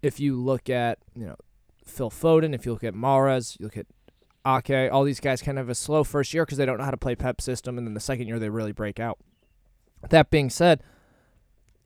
[0.00, 1.36] if you look at, you know,
[1.84, 3.86] Phil Foden, if you look at Mahrez, you look at
[4.46, 6.84] Ake, all these guys kind of have a slow first year because they don't know
[6.84, 9.18] how to play Pep system, and then the second year they really break out.
[10.08, 10.82] That being said,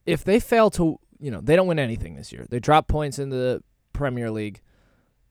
[0.06, 2.46] if they fail to, you know, they don't win anything this year.
[2.48, 3.62] They drop points in the
[3.92, 4.60] Premier League.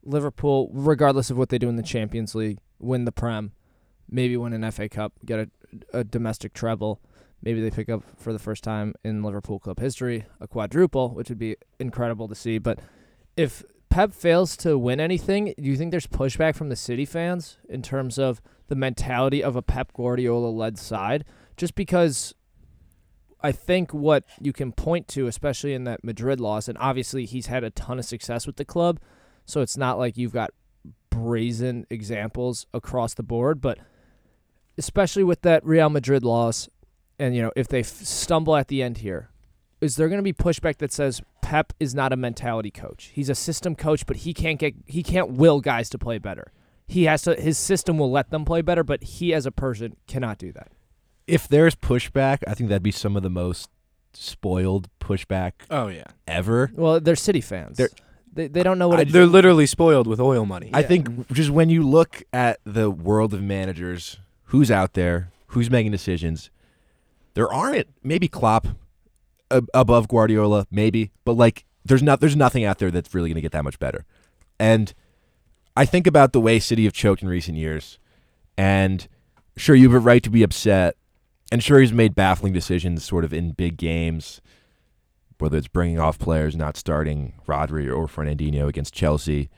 [0.03, 3.53] Liverpool, regardless of what they do in the Champions League, win the Prem,
[4.09, 5.49] maybe win an FA Cup, get a,
[5.99, 6.99] a domestic treble.
[7.41, 11.29] Maybe they pick up for the first time in Liverpool club history a quadruple, which
[11.29, 12.57] would be incredible to see.
[12.57, 12.79] But
[13.37, 17.57] if Pep fails to win anything, do you think there's pushback from the City fans
[17.69, 21.23] in terms of the mentality of a Pep Guardiola led side?
[21.57, 22.33] Just because
[23.41, 27.45] I think what you can point to, especially in that Madrid loss, and obviously he's
[27.45, 28.99] had a ton of success with the club,
[29.45, 30.49] so it's not like you've got
[31.11, 33.77] brazen examples across the board, but
[34.75, 36.67] especially with that Real Madrid loss,
[37.19, 39.29] and you know if they f- stumble at the end here,
[39.81, 43.11] is there going to be pushback that says Pep is not a mentality coach?
[43.13, 46.51] He's a system coach, but he can't get he can't will guys to play better.
[46.87, 49.95] He has to his system will let them play better, but he as a person
[50.07, 50.71] cannot do that.
[51.27, 53.69] If there's pushback, I think that'd be some of the most
[54.13, 56.71] spoiled pushback Oh yeah, ever.
[56.75, 57.77] Well, they're City fans.
[57.77, 57.89] They're-
[58.35, 60.71] they they don't know what I- it, they're literally spoiled with oil money.
[60.73, 65.69] I think just when you look at the world of managers, who's out there, who's
[65.69, 66.49] making decisions,
[67.35, 68.77] there aren't maybe Klopp ab-
[69.73, 73.41] above Guardiola, maybe, but like there's not there's nothing out there that's really going to
[73.41, 74.05] get that much better.
[74.59, 74.93] And
[75.75, 77.99] I think about the way City have choked in recent years,
[78.57, 79.07] and
[79.57, 80.95] sure you have a right to be upset,
[81.51, 84.41] and sure he's made baffling decisions sort of in big games,
[85.39, 89.49] whether it's bringing off players, not starting Rodri or Fernandinho against Chelsea.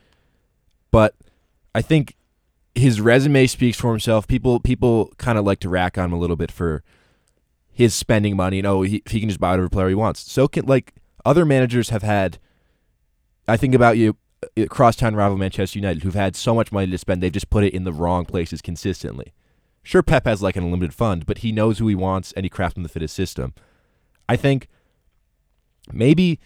[0.92, 1.16] But
[1.74, 2.16] I think
[2.74, 4.28] his resume speaks for himself.
[4.28, 6.84] People people kind of like to rack on him a little bit for
[7.76, 8.60] his spending money.
[8.60, 10.32] And oh, he, he can just buy whatever player he wants.
[10.32, 10.94] So can like
[11.26, 12.40] other managers have had.
[13.50, 14.16] I think about you,
[14.58, 17.66] uh, crosstown rival Manchester United, who've had so much money to spend, they've just put
[17.66, 19.34] it in the wrong places consistently.
[19.84, 22.50] Sure, Pep has like an unlimited fund, but he knows who he wants and he
[22.50, 23.54] crafts him to fit his system.
[24.28, 24.70] I think
[25.92, 26.40] maybe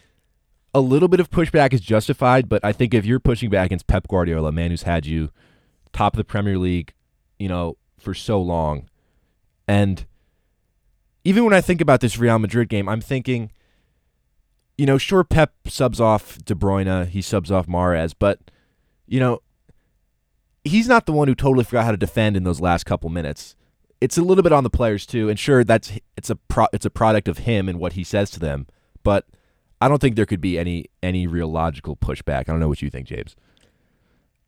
[0.74, 3.88] a little bit of pushback is justified, but I think if you're pushing back against
[3.88, 5.30] Pep Guardiola, a man who's had you
[5.94, 6.94] top of the Premier League,
[7.38, 8.90] you know, for so long,
[9.68, 10.06] and
[11.30, 13.52] even when I think about this Real Madrid game, I'm thinking,
[14.80, 18.40] you know, sure Pep subs off De Bruyne, he subs off Mahrez, but
[19.06, 19.44] you know,
[20.64, 23.56] he's not the one who totally forgot how to defend in those last couple minutes.
[24.02, 26.86] It's a little bit on the players too, and sure that's it's a pro, it's
[26.88, 28.66] a product of him and what he says to them,
[29.04, 29.28] but
[29.80, 32.40] I don't think there could be any any real logical pushback.
[32.40, 33.36] I don't know what you think, James.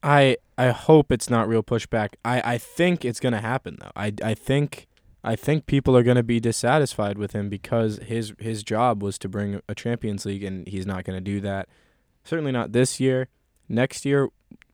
[0.01, 2.15] I I hope it's not real pushback.
[2.25, 3.91] I, I think it's gonna happen though.
[3.95, 4.87] I I think
[5.23, 9.29] I think people are gonna be dissatisfied with him because his his job was to
[9.29, 11.69] bring a Champions League and he's not gonna do that.
[12.23, 13.27] Certainly not this year.
[13.69, 14.29] Next year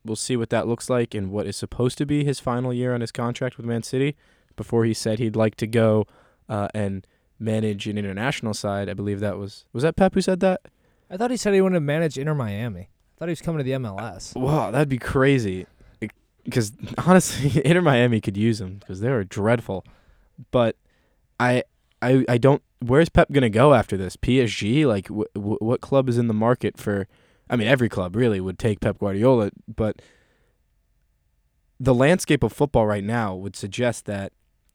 [0.06, 2.94] we'll see what that looks like and what is supposed to be his final year
[2.94, 4.16] on his contract with Man City.
[4.56, 6.08] Before he said he'd like to go
[6.50, 7.06] uh, and
[7.40, 8.90] manage an international side.
[8.90, 10.62] I believe that was was that Pep who said that?
[11.10, 12.82] I thought he said he wanted to manage Inter Miami.
[12.82, 14.36] I thought he was coming to the MLS.
[14.36, 15.66] Wow, that'd be crazy.
[16.44, 16.72] Because
[17.06, 19.86] honestly, Inter Miami could use him because they were dreadful.
[20.52, 20.76] But
[21.40, 21.64] I
[22.02, 22.62] I I don't.
[22.80, 24.16] Where's Pep gonna go after this?
[24.18, 24.86] PSG?
[24.86, 27.08] Like, wh- wh- what club is in the market for?
[27.50, 30.02] I mean, every club really would take Pep Guardiola, but
[31.80, 34.34] the landscape of football right now would suggest that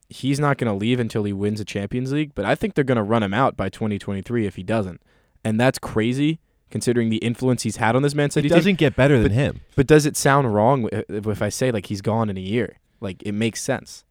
[0.09, 2.35] he's not going to leave until he wins a Champions League.
[2.35, 5.03] But I think they're going to run him out by 2023 if he doesn't,
[5.45, 8.97] and that's crazy considering the influence he's had on this Man City It doesn't get
[8.97, 9.61] better than him.
[9.77, 12.79] But does it sound wrong if I say like he's gone in a year?
[13.01, 14.05] Like it makes sense.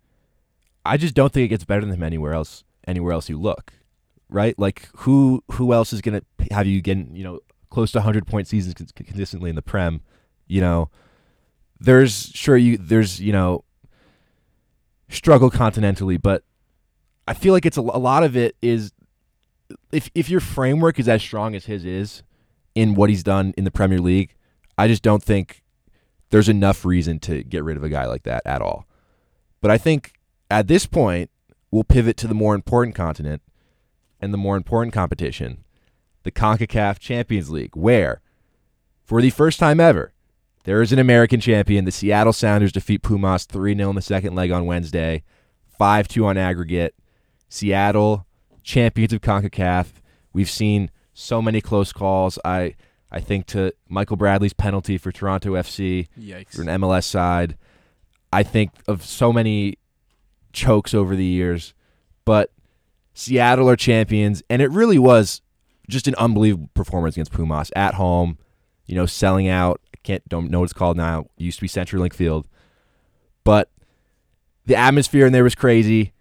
[0.86, 2.63] I just don't think it gets better than him anywhere else.
[2.88, 3.74] Anywhere else you look,
[4.30, 4.58] right?
[4.58, 7.39] Like who who else is gonna have you getting you know
[7.70, 10.02] close to hundred point seasons consistently in the Prem?
[10.48, 10.89] You know,
[11.80, 13.63] there's sure you there's you know
[15.10, 16.44] struggle continentally, but
[17.28, 18.91] I feel like it's a, a lot of it is
[19.91, 22.24] if if your framework is as strong as his is
[22.74, 24.36] in what he's done in the Premier League,
[24.78, 25.63] I just don't think
[26.32, 28.88] there's enough reason to get rid of a guy like that at all.
[29.62, 30.13] But I think
[30.51, 31.31] at this point,
[31.71, 33.41] we'll pivot to the more important continent
[34.19, 35.63] and the more important competition,
[36.23, 38.21] the CONCACAF Champions League, where,
[39.03, 40.13] for the first time ever,
[40.65, 41.85] there is an American champion.
[41.85, 45.23] The Seattle Sounders defeat Pumas 3 0 in the second leg on Wednesday,
[45.77, 46.93] 5 2 on aggregate.
[47.49, 48.27] Seattle,
[48.61, 49.87] champions of CONCACAF.
[50.33, 52.37] We've seen so many close calls.
[52.45, 52.75] I,
[53.11, 56.55] I think to Michael Bradley's penalty for Toronto FC Yikes.
[56.55, 57.57] for an MLS side.
[58.31, 59.77] I think of so many
[60.53, 61.73] chokes over the years,
[62.25, 62.51] but
[63.13, 65.41] Seattle are champions, and it really was
[65.89, 68.37] just an unbelievable performance against Pumas at home.
[68.85, 69.79] You know, selling out.
[69.93, 71.27] I can't don't know what it's called now.
[71.37, 72.47] It used to be CenturyLink Field,
[73.43, 73.69] but
[74.65, 76.13] the atmosphere in there was crazy.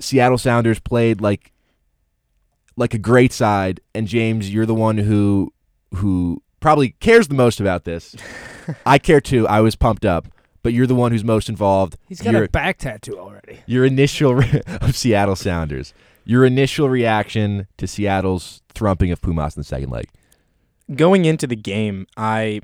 [0.00, 1.52] Seattle Sounders played like
[2.76, 5.52] like a great side, and James, you're the one who
[5.96, 8.16] who probably cares the most about this.
[8.86, 9.46] I care too.
[9.46, 10.26] I was pumped up,
[10.64, 11.96] but you're the one who's most involved.
[12.08, 13.60] He's got your, a back tattoo already.
[13.66, 15.92] your initial re- of Seattle Sounders.
[16.24, 20.08] Your initial reaction to Seattle's thrumping of Pumas in the second leg.
[20.96, 22.62] Going into the game, I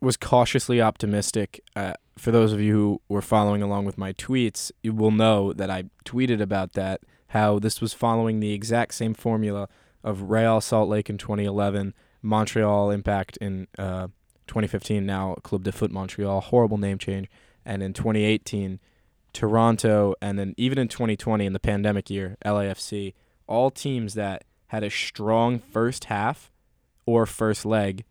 [0.00, 1.60] was cautiously optimistic.
[1.74, 5.54] Uh, for those of you who were following along with my tweets, you will know
[5.54, 7.00] that I tweeted about that.
[7.28, 9.68] How this was following the exact same formula
[10.04, 14.08] of Real Salt Lake in 2011, Montreal Impact in uh,
[14.48, 17.28] 2015, now Club de Foot Montreal, horrible name change,
[17.64, 18.80] and in 2018,
[19.32, 23.14] Toronto, and then even in 2020, in the pandemic year, LAFC,
[23.46, 26.50] all teams that had a strong first half
[27.06, 28.04] or first leg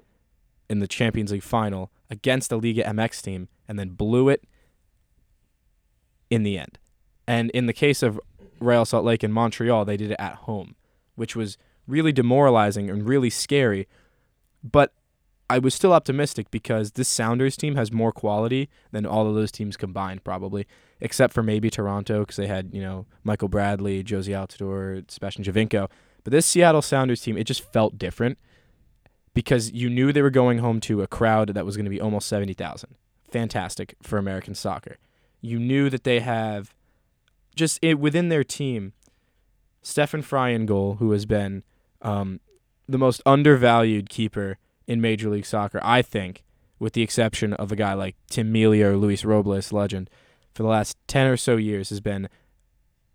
[0.69, 4.43] in the Champions League final against the Liga MX team and then blew it
[6.29, 6.79] in the end.
[7.27, 8.19] And in the case of
[8.59, 10.75] Real Salt Lake and Montreal, they did it at home,
[11.15, 13.87] which was really demoralizing and really scary.
[14.63, 14.93] But
[15.49, 19.51] I was still optimistic because this Sounders team has more quality than all of those
[19.51, 20.67] teams combined, probably,
[20.99, 25.89] except for maybe Toronto because they had, you know, Michael Bradley, Jozy Altidore, Sebastian Giovinco.
[26.23, 28.37] But this Seattle Sounders team, it just felt different
[29.33, 32.01] because you knew they were going home to a crowd that was going to be
[32.01, 32.95] almost 70,000.
[33.29, 34.97] Fantastic for American soccer.
[35.39, 36.73] You knew that they have
[37.55, 38.93] just it, within their team,
[39.81, 41.63] Stefan Frei in goal, who has been
[42.01, 42.41] um,
[42.89, 46.43] the most undervalued keeper in Major League Soccer, I think,
[46.79, 50.09] with the exception of a guy like Tim Melia or Luis Robles, legend,
[50.53, 52.29] for the last 10 or so years has been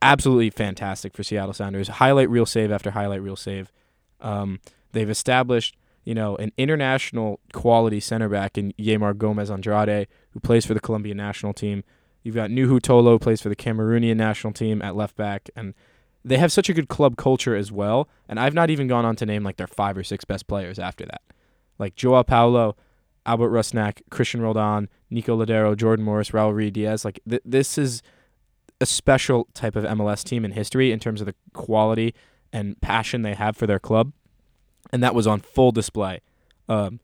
[0.01, 1.89] absolutely fantastic for Seattle Sounders.
[1.89, 3.73] Highlight reel save after highlight reel save.
[4.21, 4.61] Um,
[4.93, 10.67] they've established, you know, an international quality center back in Yeimar Gomez Andrade, who plays
[10.67, 11.85] for the Colombian national team.
[12.23, 15.75] You've got Nouhou Tolo, plays for the Cameroonian national team at left back, and
[16.25, 18.09] they have such a good club culture as well.
[18.29, 20.79] And I've not even gone on to name like their five or six best players
[20.79, 21.23] after that,
[21.83, 22.77] like Joao Paulo,
[23.27, 27.05] Albert Rusnak, Christian Roldan, Nico Lodeiro, Jordan Morris, Raul Ruidiaz.
[27.05, 28.03] Like th- this is
[28.81, 32.15] a special type of MLS team in history in terms of the quality
[32.53, 34.13] and passion they have for their club,
[34.93, 36.21] and that was on full display.
[36.69, 37.01] Um,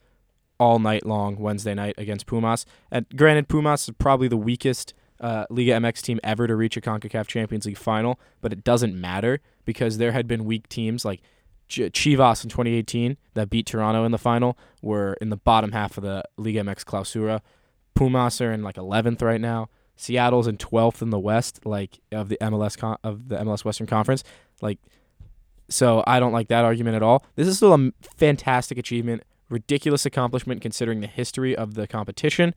[0.60, 2.66] all night long Wednesday night against Pumas.
[2.90, 6.80] And granted, Pumas is probably the weakest uh, Liga MX team ever to reach a
[6.80, 11.20] CONCACAF Champions League final, but it doesn't matter because there had been weak teams like
[11.68, 15.96] Ch- Chivas in 2018 that beat Toronto in the final were in the bottom half
[15.96, 17.40] of the Liga MX Clausura.
[17.94, 19.68] Pumas are in like 11th right now.
[19.96, 23.86] Seattle's in 12th in the West, like of the MLS con- of the MLS Western
[23.86, 24.22] Conference.
[24.62, 24.78] Like,
[25.68, 27.24] so I don't like that argument at all.
[27.34, 32.54] This is still a fantastic achievement, ridiculous accomplishment considering the history of the competition,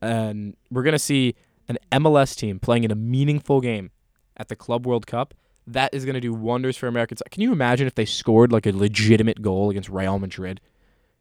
[0.00, 1.34] and we're gonna see
[1.68, 3.90] an MLS team playing in a meaningful game
[4.36, 5.34] at the Club World Cup.
[5.72, 7.22] That is gonna do wonders for Americans.
[7.30, 10.60] Can you imagine if they scored like a legitimate goal against Real Madrid?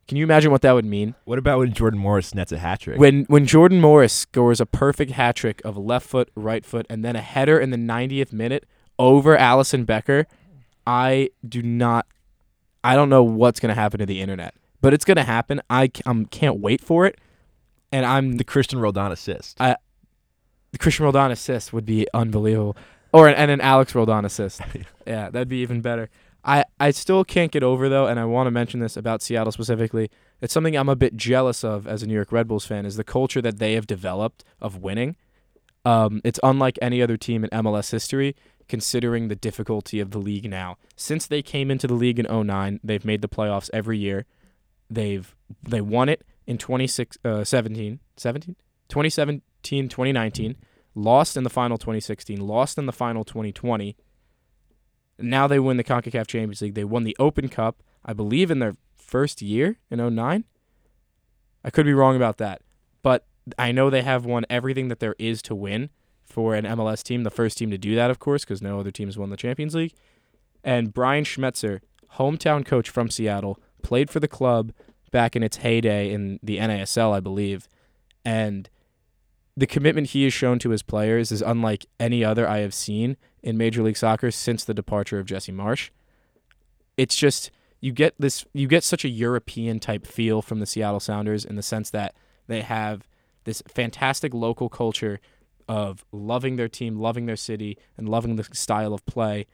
[0.08, 1.16] Can you imagine what that would mean?
[1.26, 2.98] What about when Jordan Morris nets a hat trick?
[2.98, 7.04] When when Jordan Morris scores a perfect hat trick of left foot, right foot, and
[7.04, 8.66] then a header in the 90th minute
[8.98, 10.26] over Alisson Becker,
[10.86, 12.08] I do not.
[12.84, 15.62] I don't know what's gonna happen to the internet, but it's gonna happen.
[15.70, 17.20] I um, can't wait for it,
[17.92, 19.60] and I'm the Christian Roldan assist.
[19.60, 19.76] I-
[20.72, 22.78] the Christian Roldan assist would be unbelievable,
[23.18, 24.62] or an, and an Alex Roldan assist.
[25.08, 26.10] yeah, that'd be even better.
[26.44, 29.52] I, I still can't get over though, and I want to mention this about Seattle
[29.52, 30.10] specifically.
[30.40, 32.96] It's something I'm a bit jealous of as a New York Red Bulls fan is
[32.96, 35.16] the culture that they have developed of winning.
[35.84, 38.36] Um, it's unlike any other team in MLS history,
[38.70, 40.78] considering the difficulty of the league now.
[40.96, 44.26] Since they came into the league in 09, they've made the playoffs every year.
[44.90, 48.56] They've they won it in 26 uh, 17, 17?
[48.90, 50.56] 2017, 2019,
[50.98, 53.96] lost in the final 2016, lost in the final 2020.
[55.20, 56.74] Now they win the CONCACAF Champions League.
[56.74, 60.44] They won the Open Cup, I believe, in their first year in 09.
[61.64, 62.62] I could be wrong about that.
[63.02, 63.26] But
[63.58, 65.90] I know they have won everything that there is to win
[66.26, 67.24] for an MLS team.
[67.24, 69.38] The first team to do that, of course, because no other team has won the
[69.38, 69.94] Champions League.
[70.64, 71.82] And Brian Schmetzer,
[72.16, 74.74] hometown coach from Seattle, played for the club
[75.12, 77.70] back in its heyday in the NASL, I believe.
[78.26, 78.70] And
[79.58, 83.18] the commitment he has shown to his players is unlike any other I have seen
[83.42, 85.90] in Major League Soccer since the departure of Jesse Marsch.
[86.96, 87.50] It's just
[87.82, 91.56] you get this you get such a European type feel from the Seattle Sounders in
[91.56, 92.14] the sense that
[92.46, 93.08] they have
[93.46, 95.20] this fantastic local culture
[95.68, 99.48] of loving their team, loving their city, and loving the style of play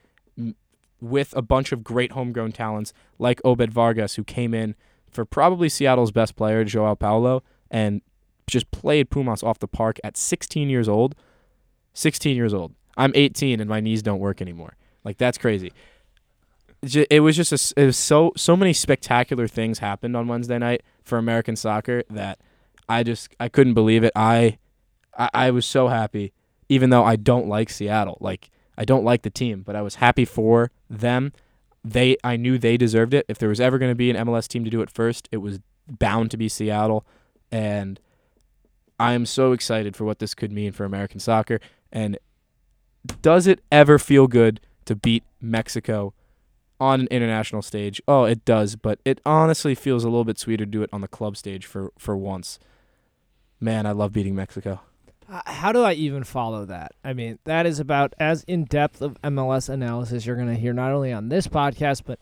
[0.99, 4.75] with a bunch of great homegrown talents like Obed Vargas, who came in
[5.09, 7.41] for probably Seattle's best player, Joao Paulo,
[7.71, 8.01] and
[8.47, 11.15] just played Pumas off the park at 16 years old.
[11.93, 12.73] 16 years old.
[12.97, 14.75] I'm 18 and my knees don't work anymore.
[15.03, 15.71] Like that's crazy.
[16.81, 20.83] It was just a it was so so many spectacular things happened on Wednesday night
[21.01, 22.39] for American soccer that
[22.89, 24.11] I just I couldn't believe it.
[24.15, 24.57] I
[25.17, 26.33] I, I was so happy,
[26.67, 28.17] even though I don't like Seattle.
[28.19, 31.31] Like I don't like the team, but I was happy for them.
[31.85, 33.25] They I knew they deserved it.
[33.29, 35.37] If there was ever going to be an MLS team to do it first, it
[35.37, 37.05] was bound to be Seattle,
[37.51, 37.99] and
[38.99, 41.59] I am so excited for what this could mean for American soccer.
[41.91, 42.17] And
[43.21, 46.13] does it ever feel good to beat Mexico
[46.79, 48.01] on an international stage?
[48.07, 51.01] Oh, it does, but it honestly feels a little bit sweeter to do it on
[51.01, 52.59] the club stage for for once.
[53.59, 54.81] Man, I love beating Mexico.
[55.45, 56.91] How do I even follow that?
[57.03, 60.73] I mean, that is about as in depth of MLS analysis you're going to hear
[60.73, 62.19] not only on this podcast, but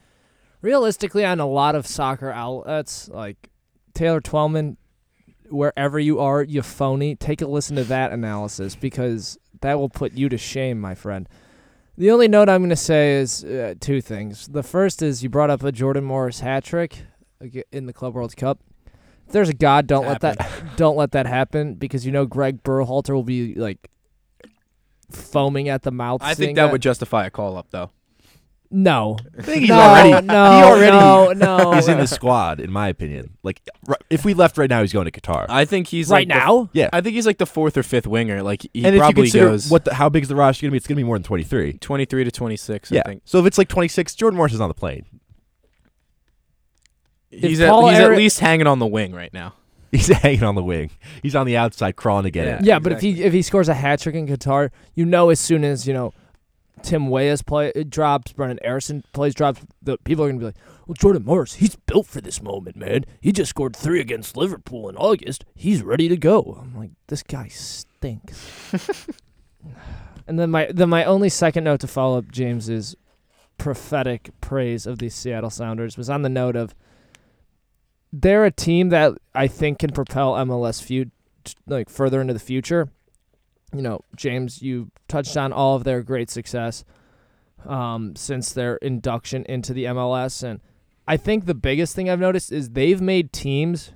[0.62, 3.50] realistically on a lot of soccer outlets like
[3.94, 4.78] Taylor Twellman.
[5.52, 10.14] Wherever you are, you phony, take a listen to that analysis because that will put
[10.14, 11.28] you to shame, my friend.
[11.98, 14.48] The only note I'm going to say is uh, two things.
[14.48, 17.04] The first is you brought up a Jordan Morris hat trick
[17.72, 18.60] in the Club World Cup.
[19.28, 22.64] If there's a God, don't let that don't let that happen because you know Greg
[22.64, 23.90] Berhalter will be like
[25.12, 26.22] foaming at the mouth.
[26.24, 27.92] I think that would justify a call up though.
[28.72, 29.18] No.
[29.38, 31.74] I think he's no, already no, he already no, no.
[31.74, 33.38] is in the squad, in my opinion.
[33.44, 35.46] Like, r- if we left right now, he's going to Qatar.
[35.50, 36.70] I think he's right like the- now.
[36.74, 38.42] yeah, I think he's like the fourth or fifth winger.
[38.44, 40.64] Like he and if you probably consider goes what the, how big is the roster
[40.64, 41.74] going to be, it's going to be more than twenty three.
[41.74, 42.92] 23 to 26.
[42.92, 43.02] Yeah.
[43.06, 45.06] I think So if it's like twenty six, Jordan Morris is on the plane.
[47.30, 49.54] he's at, he's Eric- at least hanging on the wing right now.
[49.92, 50.90] He's hanging on the wing.
[51.22, 52.60] He's on the outside, crawling to get Yeah.
[52.60, 52.64] in.
[52.66, 55.38] Yeah, but if he if he scores a hat trick in Qatar, you know as
[55.42, 56.14] soon as you know
[56.82, 60.46] Tim Weah's play uh, it drops, Brenden Aaronson plays drops, the people are gonna be
[60.46, 60.58] like,
[60.88, 63.06] "Well, Jordan Morris, he's built for this moment, man.
[63.20, 65.46] He just scored three against Liverpool in August.
[65.56, 68.74] He's ready to go." I'm like, this guy stinks.
[70.28, 72.96] and then my then my only second note to follow up James's
[73.58, 76.74] prophetic praise of the Seattle Sounders was on the note of
[78.12, 81.12] they're a team that I think can propel MLS feud
[81.68, 82.90] like further into the future.
[83.74, 86.84] You know, James, you touched on all of their great success
[87.66, 90.60] um, since their induction into the MLS, and
[91.08, 93.92] I think the biggest thing I've noticed is they've made teams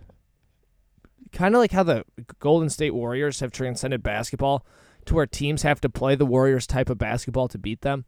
[1.32, 2.04] kind of like how the
[2.40, 4.66] Golden State Warriors have transcended basketball
[5.06, 8.06] to where teams have to play the Warriors type of basketball to beat them,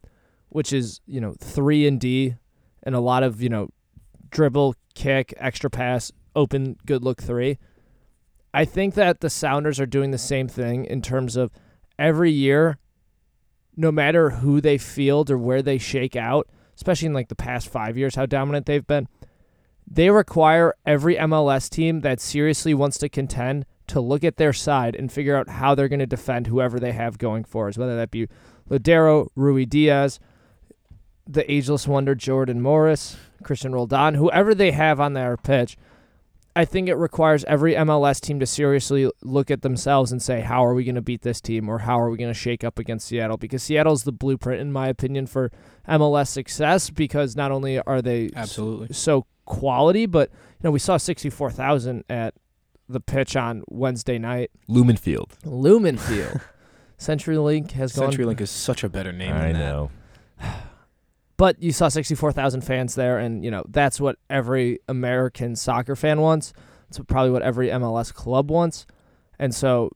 [0.48, 2.36] which is you know three and D
[2.82, 3.68] and a lot of you know
[4.30, 7.58] dribble, kick, extra pass, open, good look three.
[8.52, 11.50] I think that the Sounders are doing the same thing in terms of
[11.98, 12.78] every year,
[13.76, 17.68] no matter who they field or where they shake out, especially in like the past
[17.68, 19.08] five years, how dominant they've been,
[19.90, 24.94] they require every MLS team that seriously wants to contend to look at their side
[24.94, 27.96] and figure out how they're going to defend whoever they have going for us, whether
[27.96, 28.28] that be
[28.68, 30.20] Lodeiro, Rui Diaz,
[31.26, 35.76] the ageless wonder Jordan Morris, Christian Roldan, whoever they have on their pitch,
[36.58, 40.64] I think it requires every MLS team to seriously look at themselves and say, how
[40.64, 42.80] are we going to beat this team or how are we going to shake up
[42.80, 43.36] against Seattle?
[43.36, 45.52] Because Seattle's the blueprint, in my opinion, for
[45.88, 48.92] MLS success because not only are they Absolutely.
[48.92, 52.34] so quality, but you know we saw sixty four thousand at
[52.88, 54.50] the pitch on Wednesday night.
[54.66, 55.38] Lumen Field.
[55.44, 56.40] Lumen Field.
[56.98, 59.58] CenturyLink has gone CenturyLink is such a better name I than that.
[59.60, 59.90] know.
[61.38, 66.20] but you saw 64,000 fans there and you know that's what every American soccer fan
[66.20, 66.52] wants.
[66.88, 68.86] It's probably what every MLS club wants.
[69.38, 69.90] And so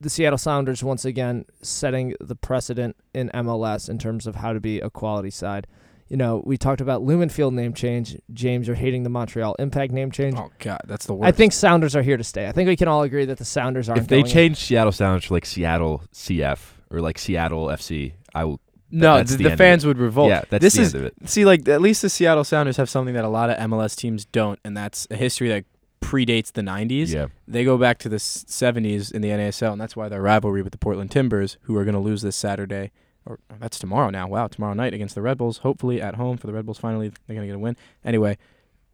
[0.00, 4.60] the Seattle Sounders once again setting the precedent in MLS in terms of how to
[4.60, 5.66] be a quality side.
[6.08, 8.16] You know, we talked about Lumen Field name change.
[8.32, 10.36] James, you're hating the Montreal Impact name change.
[10.38, 11.28] Oh god, that's the worst.
[11.28, 12.46] I think Sounders are here to stay.
[12.46, 14.92] I think we can all agree that the Sounders aren't If they going change Seattle
[14.92, 16.58] Sounders to like Seattle CF
[16.90, 18.60] or like Seattle FC, I will.
[18.90, 20.30] No, the, the fans would revolt.
[20.30, 21.28] Yeah, that's this the is end of it.
[21.28, 24.24] see like at least the Seattle Sounders have something that a lot of MLS teams
[24.24, 25.64] don't, and that's a history that
[26.00, 27.08] predates the '90s.
[27.12, 27.26] Yeah.
[27.46, 30.72] They go back to the '70s in the NASL, and that's why their rivalry with
[30.72, 32.90] the Portland Timbers, who are going to lose this Saturday,
[33.26, 34.26] or that's tomorrow now.
[34.28, 35.58] Wow, tomorrow night against the Red Bulls.
[35.58, 36.78] Hopefully at home for the Red Bulls.
[36.78, 37.76] Finally, they're going to get a win.
[38.04, 38.38] Anyway,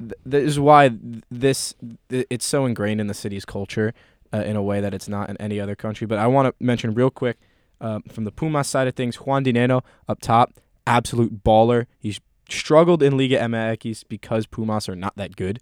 [0.01, 1.75] th- this is why th- this
[2.09, 3.95] th- it's so ingrained in the city's culture
[4.33, 6.07] uh, in a way that it's not in any other country.
[6.07, 7.39] But I want to mention real quick
[7.85, 10.53] um, from the Pumas side of things, Juan Dinenno up top,
[10.87, 11.87] absolute baller.
[11.99, 15.61] He's struggled in Liga MX because Pumas are not that good,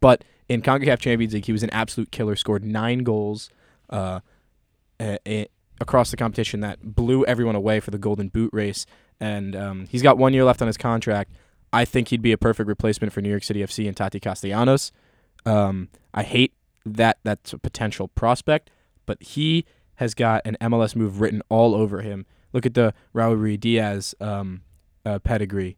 [0.00, 2.34] but in CONCACAF Champions League, he was an absolute killer.
[2.36, 3.50] Scored nine goals
[3.90, 4.20] uh,
[5.00, 5.48] a- a-
[5.80, 8.86] across the competition that blew everyone away for the Golden Boot race.
[9.20, 11.32] And um, he's got one year left on his contract.
[11.72, 14.92] I think he'd be a perfect replacement for New York City FC and Tati Castellanos.
[15.46, 16.52] Um, I hate
[16.84, 18.70] that that's a potential prospect,
[19.06, 19.64] but he
[20.00, 22.24] has got an MLS move written all over him.
[22.54, 24.62] Look at the Raul Diaz um,
[25.04, 25.76] uh, pedigree.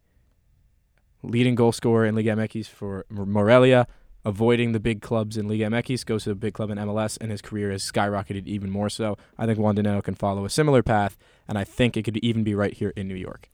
[1.24, 3.88] Leading goal scorer in Liga MX for Morelia,
[4.24, 7.32] avoiding the big clubs in Liga MX, goes to a big club in MLS, and
[7.32, 9.18] his career has skyrocketed even more so.
[9.36, 11.18] I think Juan Dinenno can follow a similar path,
[11.48, 13.50] and I think it could even be right here in New York.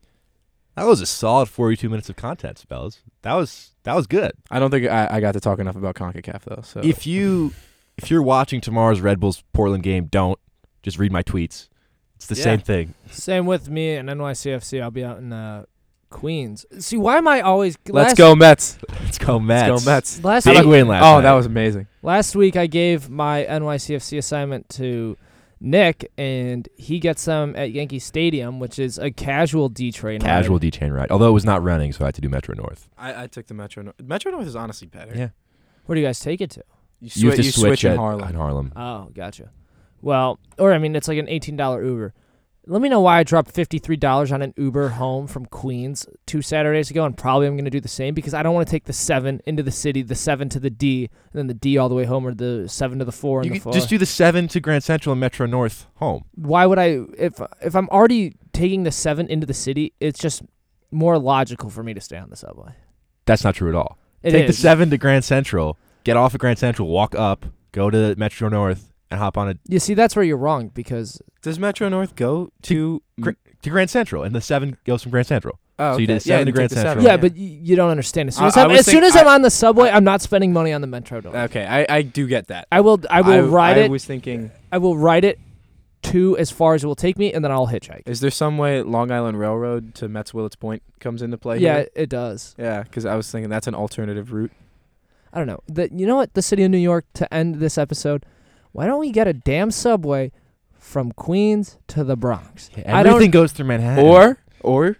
[0.75, 2.99] That was a solid 42 minutes of content, Spells.
[3.23, 4.33] That was that was good.
[4.51, 6.61] I don't think I, I got to talk enough about CONCACAF, though.
[6.61, 7.53] So If you
[7.97, 10.39] if you're watching tomorrow's Red Bulls Portland game, don't
[10.81, 11.67] just read my tweets.
[12.15, 12.43] It's the Yeah.
[12.43, 12.93] same thing.
[13.11, 14.81] Same with me and NYCFC.
[14.81, 15.65] I'll be out in uh,
[16.09, 16.65] Queens.
[16.79, 18.77] See, why am I always let's last, go Mets.
[19.03, 19.69] Let's go Mets.
[19.69, 20.23] Let's go Mets.
[20.23, 21.21] Last Big week, win last oh, night.
[21.21, 21.87] that was amazing.
[22.01, 25.17] last week I gave my NYCFC assignment to
[25.61, 30.19] Nick, and he gets them at Yankee Stadium, which is a casual D train.
[30.21, 30.61] casual ride.
[30.61, 31.11] D chain ride.
[31.11, 32.89] Although it was not running, so I had to do Metro North.
[32.97, 33.83] I, I took the Metro.
[33.83, 34.01] North.
[34.01, 35.13] Metro North is honestly better.
[35.15, 35.29] Yeah.
[35.85, 36.63] Where do you guys take it to?
[37.01, 38.29] You, You have swi- to you switch, switch in at, Harlem.
[38.29, 38.73] in Harlem.
[38.75, 39.51] Oh, gotcha.
[40.01, 42.13] Well, or I mean, it's like an eighteen dollar Uber.
[42.67, 46.05] Let me know why I dropped fifty three dollars on an Uber home from Queens
[46.27, 48.67] two Saturdays ago, and probably I'm going to do the same because I don't want
[48.67, 51.53] to take the seven into the city, the seven to the D, and then the
[51.55, 53.63] D all the way home, or the seven to the four You and the could
[53.63, 53.73] four.
[53.73, 56.25] just do the seven to Grand Central and Metro North home.
[56.35, 60.43] why would I if if I'm already taking the seven into the city, it's just
[60.91, 62.73] more logical for me to stay on the subway.
[63.25, 63.97] That's not true at all.
[64.21, 67.89] It Take the seven to Grand Central, get off at Grand Central, walk up, go
[67.89, 71.59] to Metro North, and hop on a You see, that's where you're wrong because Does
[71.59, 73.01] Metro North go to?
[73.19, 75.59] Gra- to Grand Central, and the seven goes from Grand Central.
[75.77, 76.13] Oh, So you okay.
[76.13, 77.05] did seven yeah, to Grand take the Central.
[77.05, 78.29] yeah, but y- you don't understand.
[78.29, 80.21] As soon as, I I'm, was as soon as I'm on the subway, I'm not
[80.21, 81.19] spending money on the Metro.
[81.21, 81.35] North.
[81.35, 82.67] Okay, I, I do get that.
[82.71, 83.85] I will I will ride it.
[83.85, 85.39] I was thinking, I will ride it
[86.01, 88.03] to as far as it will take me, and then I'll hitchhike.
[88.07, 91.57] is there some way Long Island Railroad to Mets Willets Point comes into play?
[91.57, 91.87] yeah, here?
[91.95, 92.55] it does.
[92.57, 94.51] yeah, because I was thinking that's an alternative route.
[95.33, 95.59] I don't know.
[95.67, 96.33] The, you know what?
[96.33, 98.25] The city of New York to end this episode.
[98.71, 100.31] Why don't we get a damn subway
[100.73, 102.69] from Queens to the Bronx?
[102.85, 104.05] I don't- Everything goes through Manhattan.
[104.05, 104.97] Or, or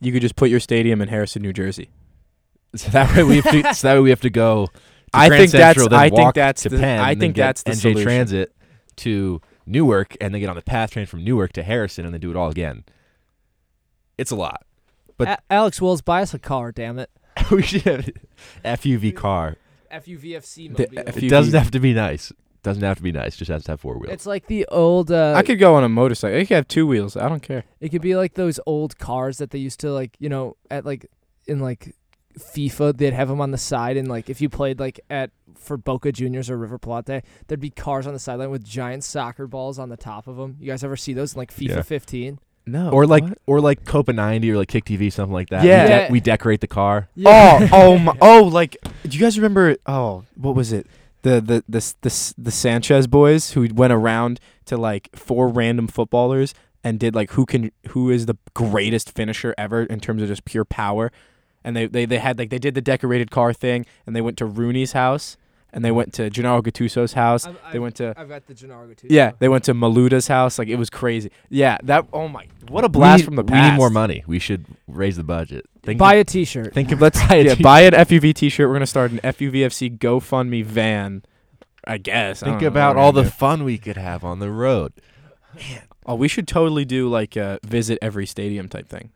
[0.00, 1.90] you could just put your stadium in Harrison, New Jersey.
[2.74, 3.74] so that way we have to.
[3.74, 4.66] so that way we have to go.
[4.66, 4.72] To
[5.14, 7.26] I Grand think that's- Central, then I think that's to the- Penn, I and then
[7.28, 8.02] think get that's the NJ solution.
[8.02, 8.52] Transit
[8.96, 12.20] to Newark, and then get on the PATH train from Newark to Harrison, and then
[12.20, 12.84] do it all again.
[14.18, 14.64] It's a lot.
[15.16, 16.72] But- A- Alex Wills, buy us a car.
[16.72, 17.10] Damn it.
[17.50, 18.10] we should have
[18.80, 19.56] FUV car.
[19.92, 21.08] FUVFC The mobile.
[21.08, 22.32] F- It doesn't have to be nice.
[22.62, 23.36] Doesn't have to be nice.
[23.36, 24.12] Just has to have four wheels.
[24.12, 25.10] It's like the old.
[25.10, 26.38] Uh, I could go on a motorcycle.
[26.38, 27.16] It could have two wheels.
[27.16, 27.64] I don't care.
[27.80, 30.84] It could be like those old cars that they used to like, you know, at
[30.86, 31.06] like
[31.46, 31.94] in like
[32.38, 35.76] FIFA, they'd have them on the side, and like if you played like at for
[35.76, 39.78] Boca Juniors or River Plate, there'd be cars on the sideline with giant soccer balls
[39.78, 40.56] on the top of them.
[40.60, 41.82] You guys ever see those in like FIFA Yeah.
[41.82, 42.38] 15?
[42.64, 42.90] No.
[42.90, 43.38] or like what?
[43.46, 45.64] or like Copa 90 or like Kick TV something like that.
[45.64, 45.84] Yeah.
[45.84, 46.10] we, Yeah.
[46.12, 47.08] we decorate the car.
[47.26, 48.44] Oh, oh, my, oh!
[48.44, 49.76] Like, do you guys remember?
[49.84, 50.86] Oh, what was it?
[51.22, 56.54] The the the the the Sanchez boys who went around to like four random footballers
[56.84, 60.44] and did like who can who is the greatest finisher ever in terms of just
[60.44, 61.12] pure power,
[61.62, 64.36] and they they they had like they did the decorated car thing and they went
[64.38, 65.36] to Rooney's house
[65.72, 67.46] and they went to Gennaro Gattuso's house.
[67.72, 69.06] they went to I've got the Gennaro too.
[69.10, 70.58] yeah, they went to Malouda's house.
[70.58, 71.30] Like it was crazy.
[71.48, 72.06] Yeah, that.
[72.12, 73.52] Oh my, what a blast need- from the past.
[73.52, 73.72] We past.
[73.72, 74.24] need more money.
[74.26, 75.64] We should raise the budget.
[75.82, 76.72] Think Buy a T-shirt.
[76.74, 78.68] Think of Let's buy a yeah, t- buy an FUV T-shirt.
[78.68, 81.22] We're gonna start an FUVFC GoFundMe van.
[81.84, 82.38] I guess.
[82.40, 83.28] Think don't know what about all the do.
[83.30, 84.92] fun we could have on the road.
[86.06, 89.10] Oh, we should totally do like a visit every stadium type thing.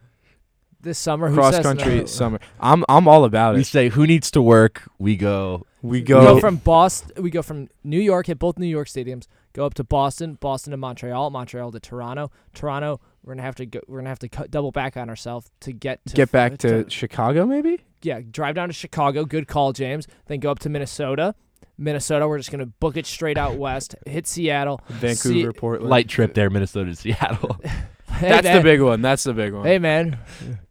[0.80, 2.04] This summer, who Cross says country no?
[2.06, 2.38] summer.
[2.60, 3.60] I'm I'm all about We it.
[3.60, 4.82] We say who needs to work.
[4.98, 5.66] We go.
[5.82, 6.20] We go.
[6.20, 6.34] We go.
[6.34, 7.22] go from Boston.
[7.22, 9.26] We go from New York, hit both New York stadiums.
[9.52, 13.00] Go up to Boston, Boston to Montreal, Montreal to Toronto, Toronto.
[13.24, 13.80] We're gonna have to go.
[13.88, 16.88] We're gonna have to cut, double back on ourselves to get to get back to
[16.90, 17.84] Chicago, maybe.
[18.02, 18.20] yeah.
[18.30, 19.24] Drive down to Chicago.
[19.24, 20.06] Good call, James.
[20.26, 21.34] Then go up to Minnesota.
[21.78, 22.28] Minnesota.
[22.28, 23.94] We're just gonna book it straight out west.
[24.06, 24.80] Hit Seattle.
[24.88, 25.90] Vancouver, Portland.
[25.90, 27.56] Light trip there, Minnesota to Seattle.
[28.16, 29.02] Hey, That's the big one.
[29.02, 29.64] That's the big one.
[29.64, 30.18] Hey man,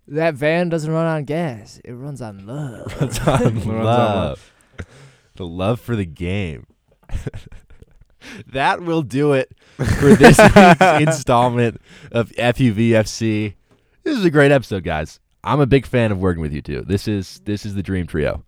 [0.08, 1.80] that van doesn't run on gas.
[1.84, 2.94] It runs on love.
[3.00, 4.52] Runs on Runs on love.
[5.36, 6.66] The love for the game.
[8.48, 11.82] that will do it for this week's installment
[12.12, 13.54] of FUVFC.
[14.04, 15.20] This is a great episode, guys.
[15.44, 16.82] I'm a big fan of working with you two.
[16.82, 18.44] This is this is the dream trio.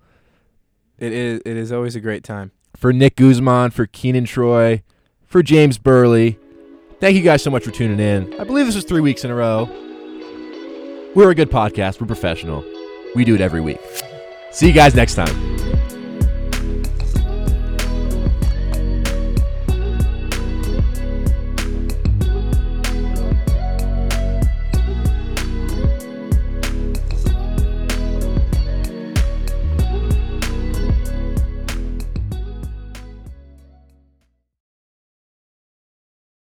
[0.97, 1.41] It is.
[1.45, 2.51] It is always a great time.
[2.75, 4.81] For Nick Guzman, for Keenan Troy,
[5.25, 6.39] for James Burley.
[6.99, 8.39] Thank you guys so much for tuning in.
[8.39, 9.69] I believe this is three weeks in a row.
[11.13, 12.01] We're a good podcast.
[12.01, 12.63] We're professional.
[13.15, 13.79] We do it every week.
[14.51, 15.66] See you guys next time.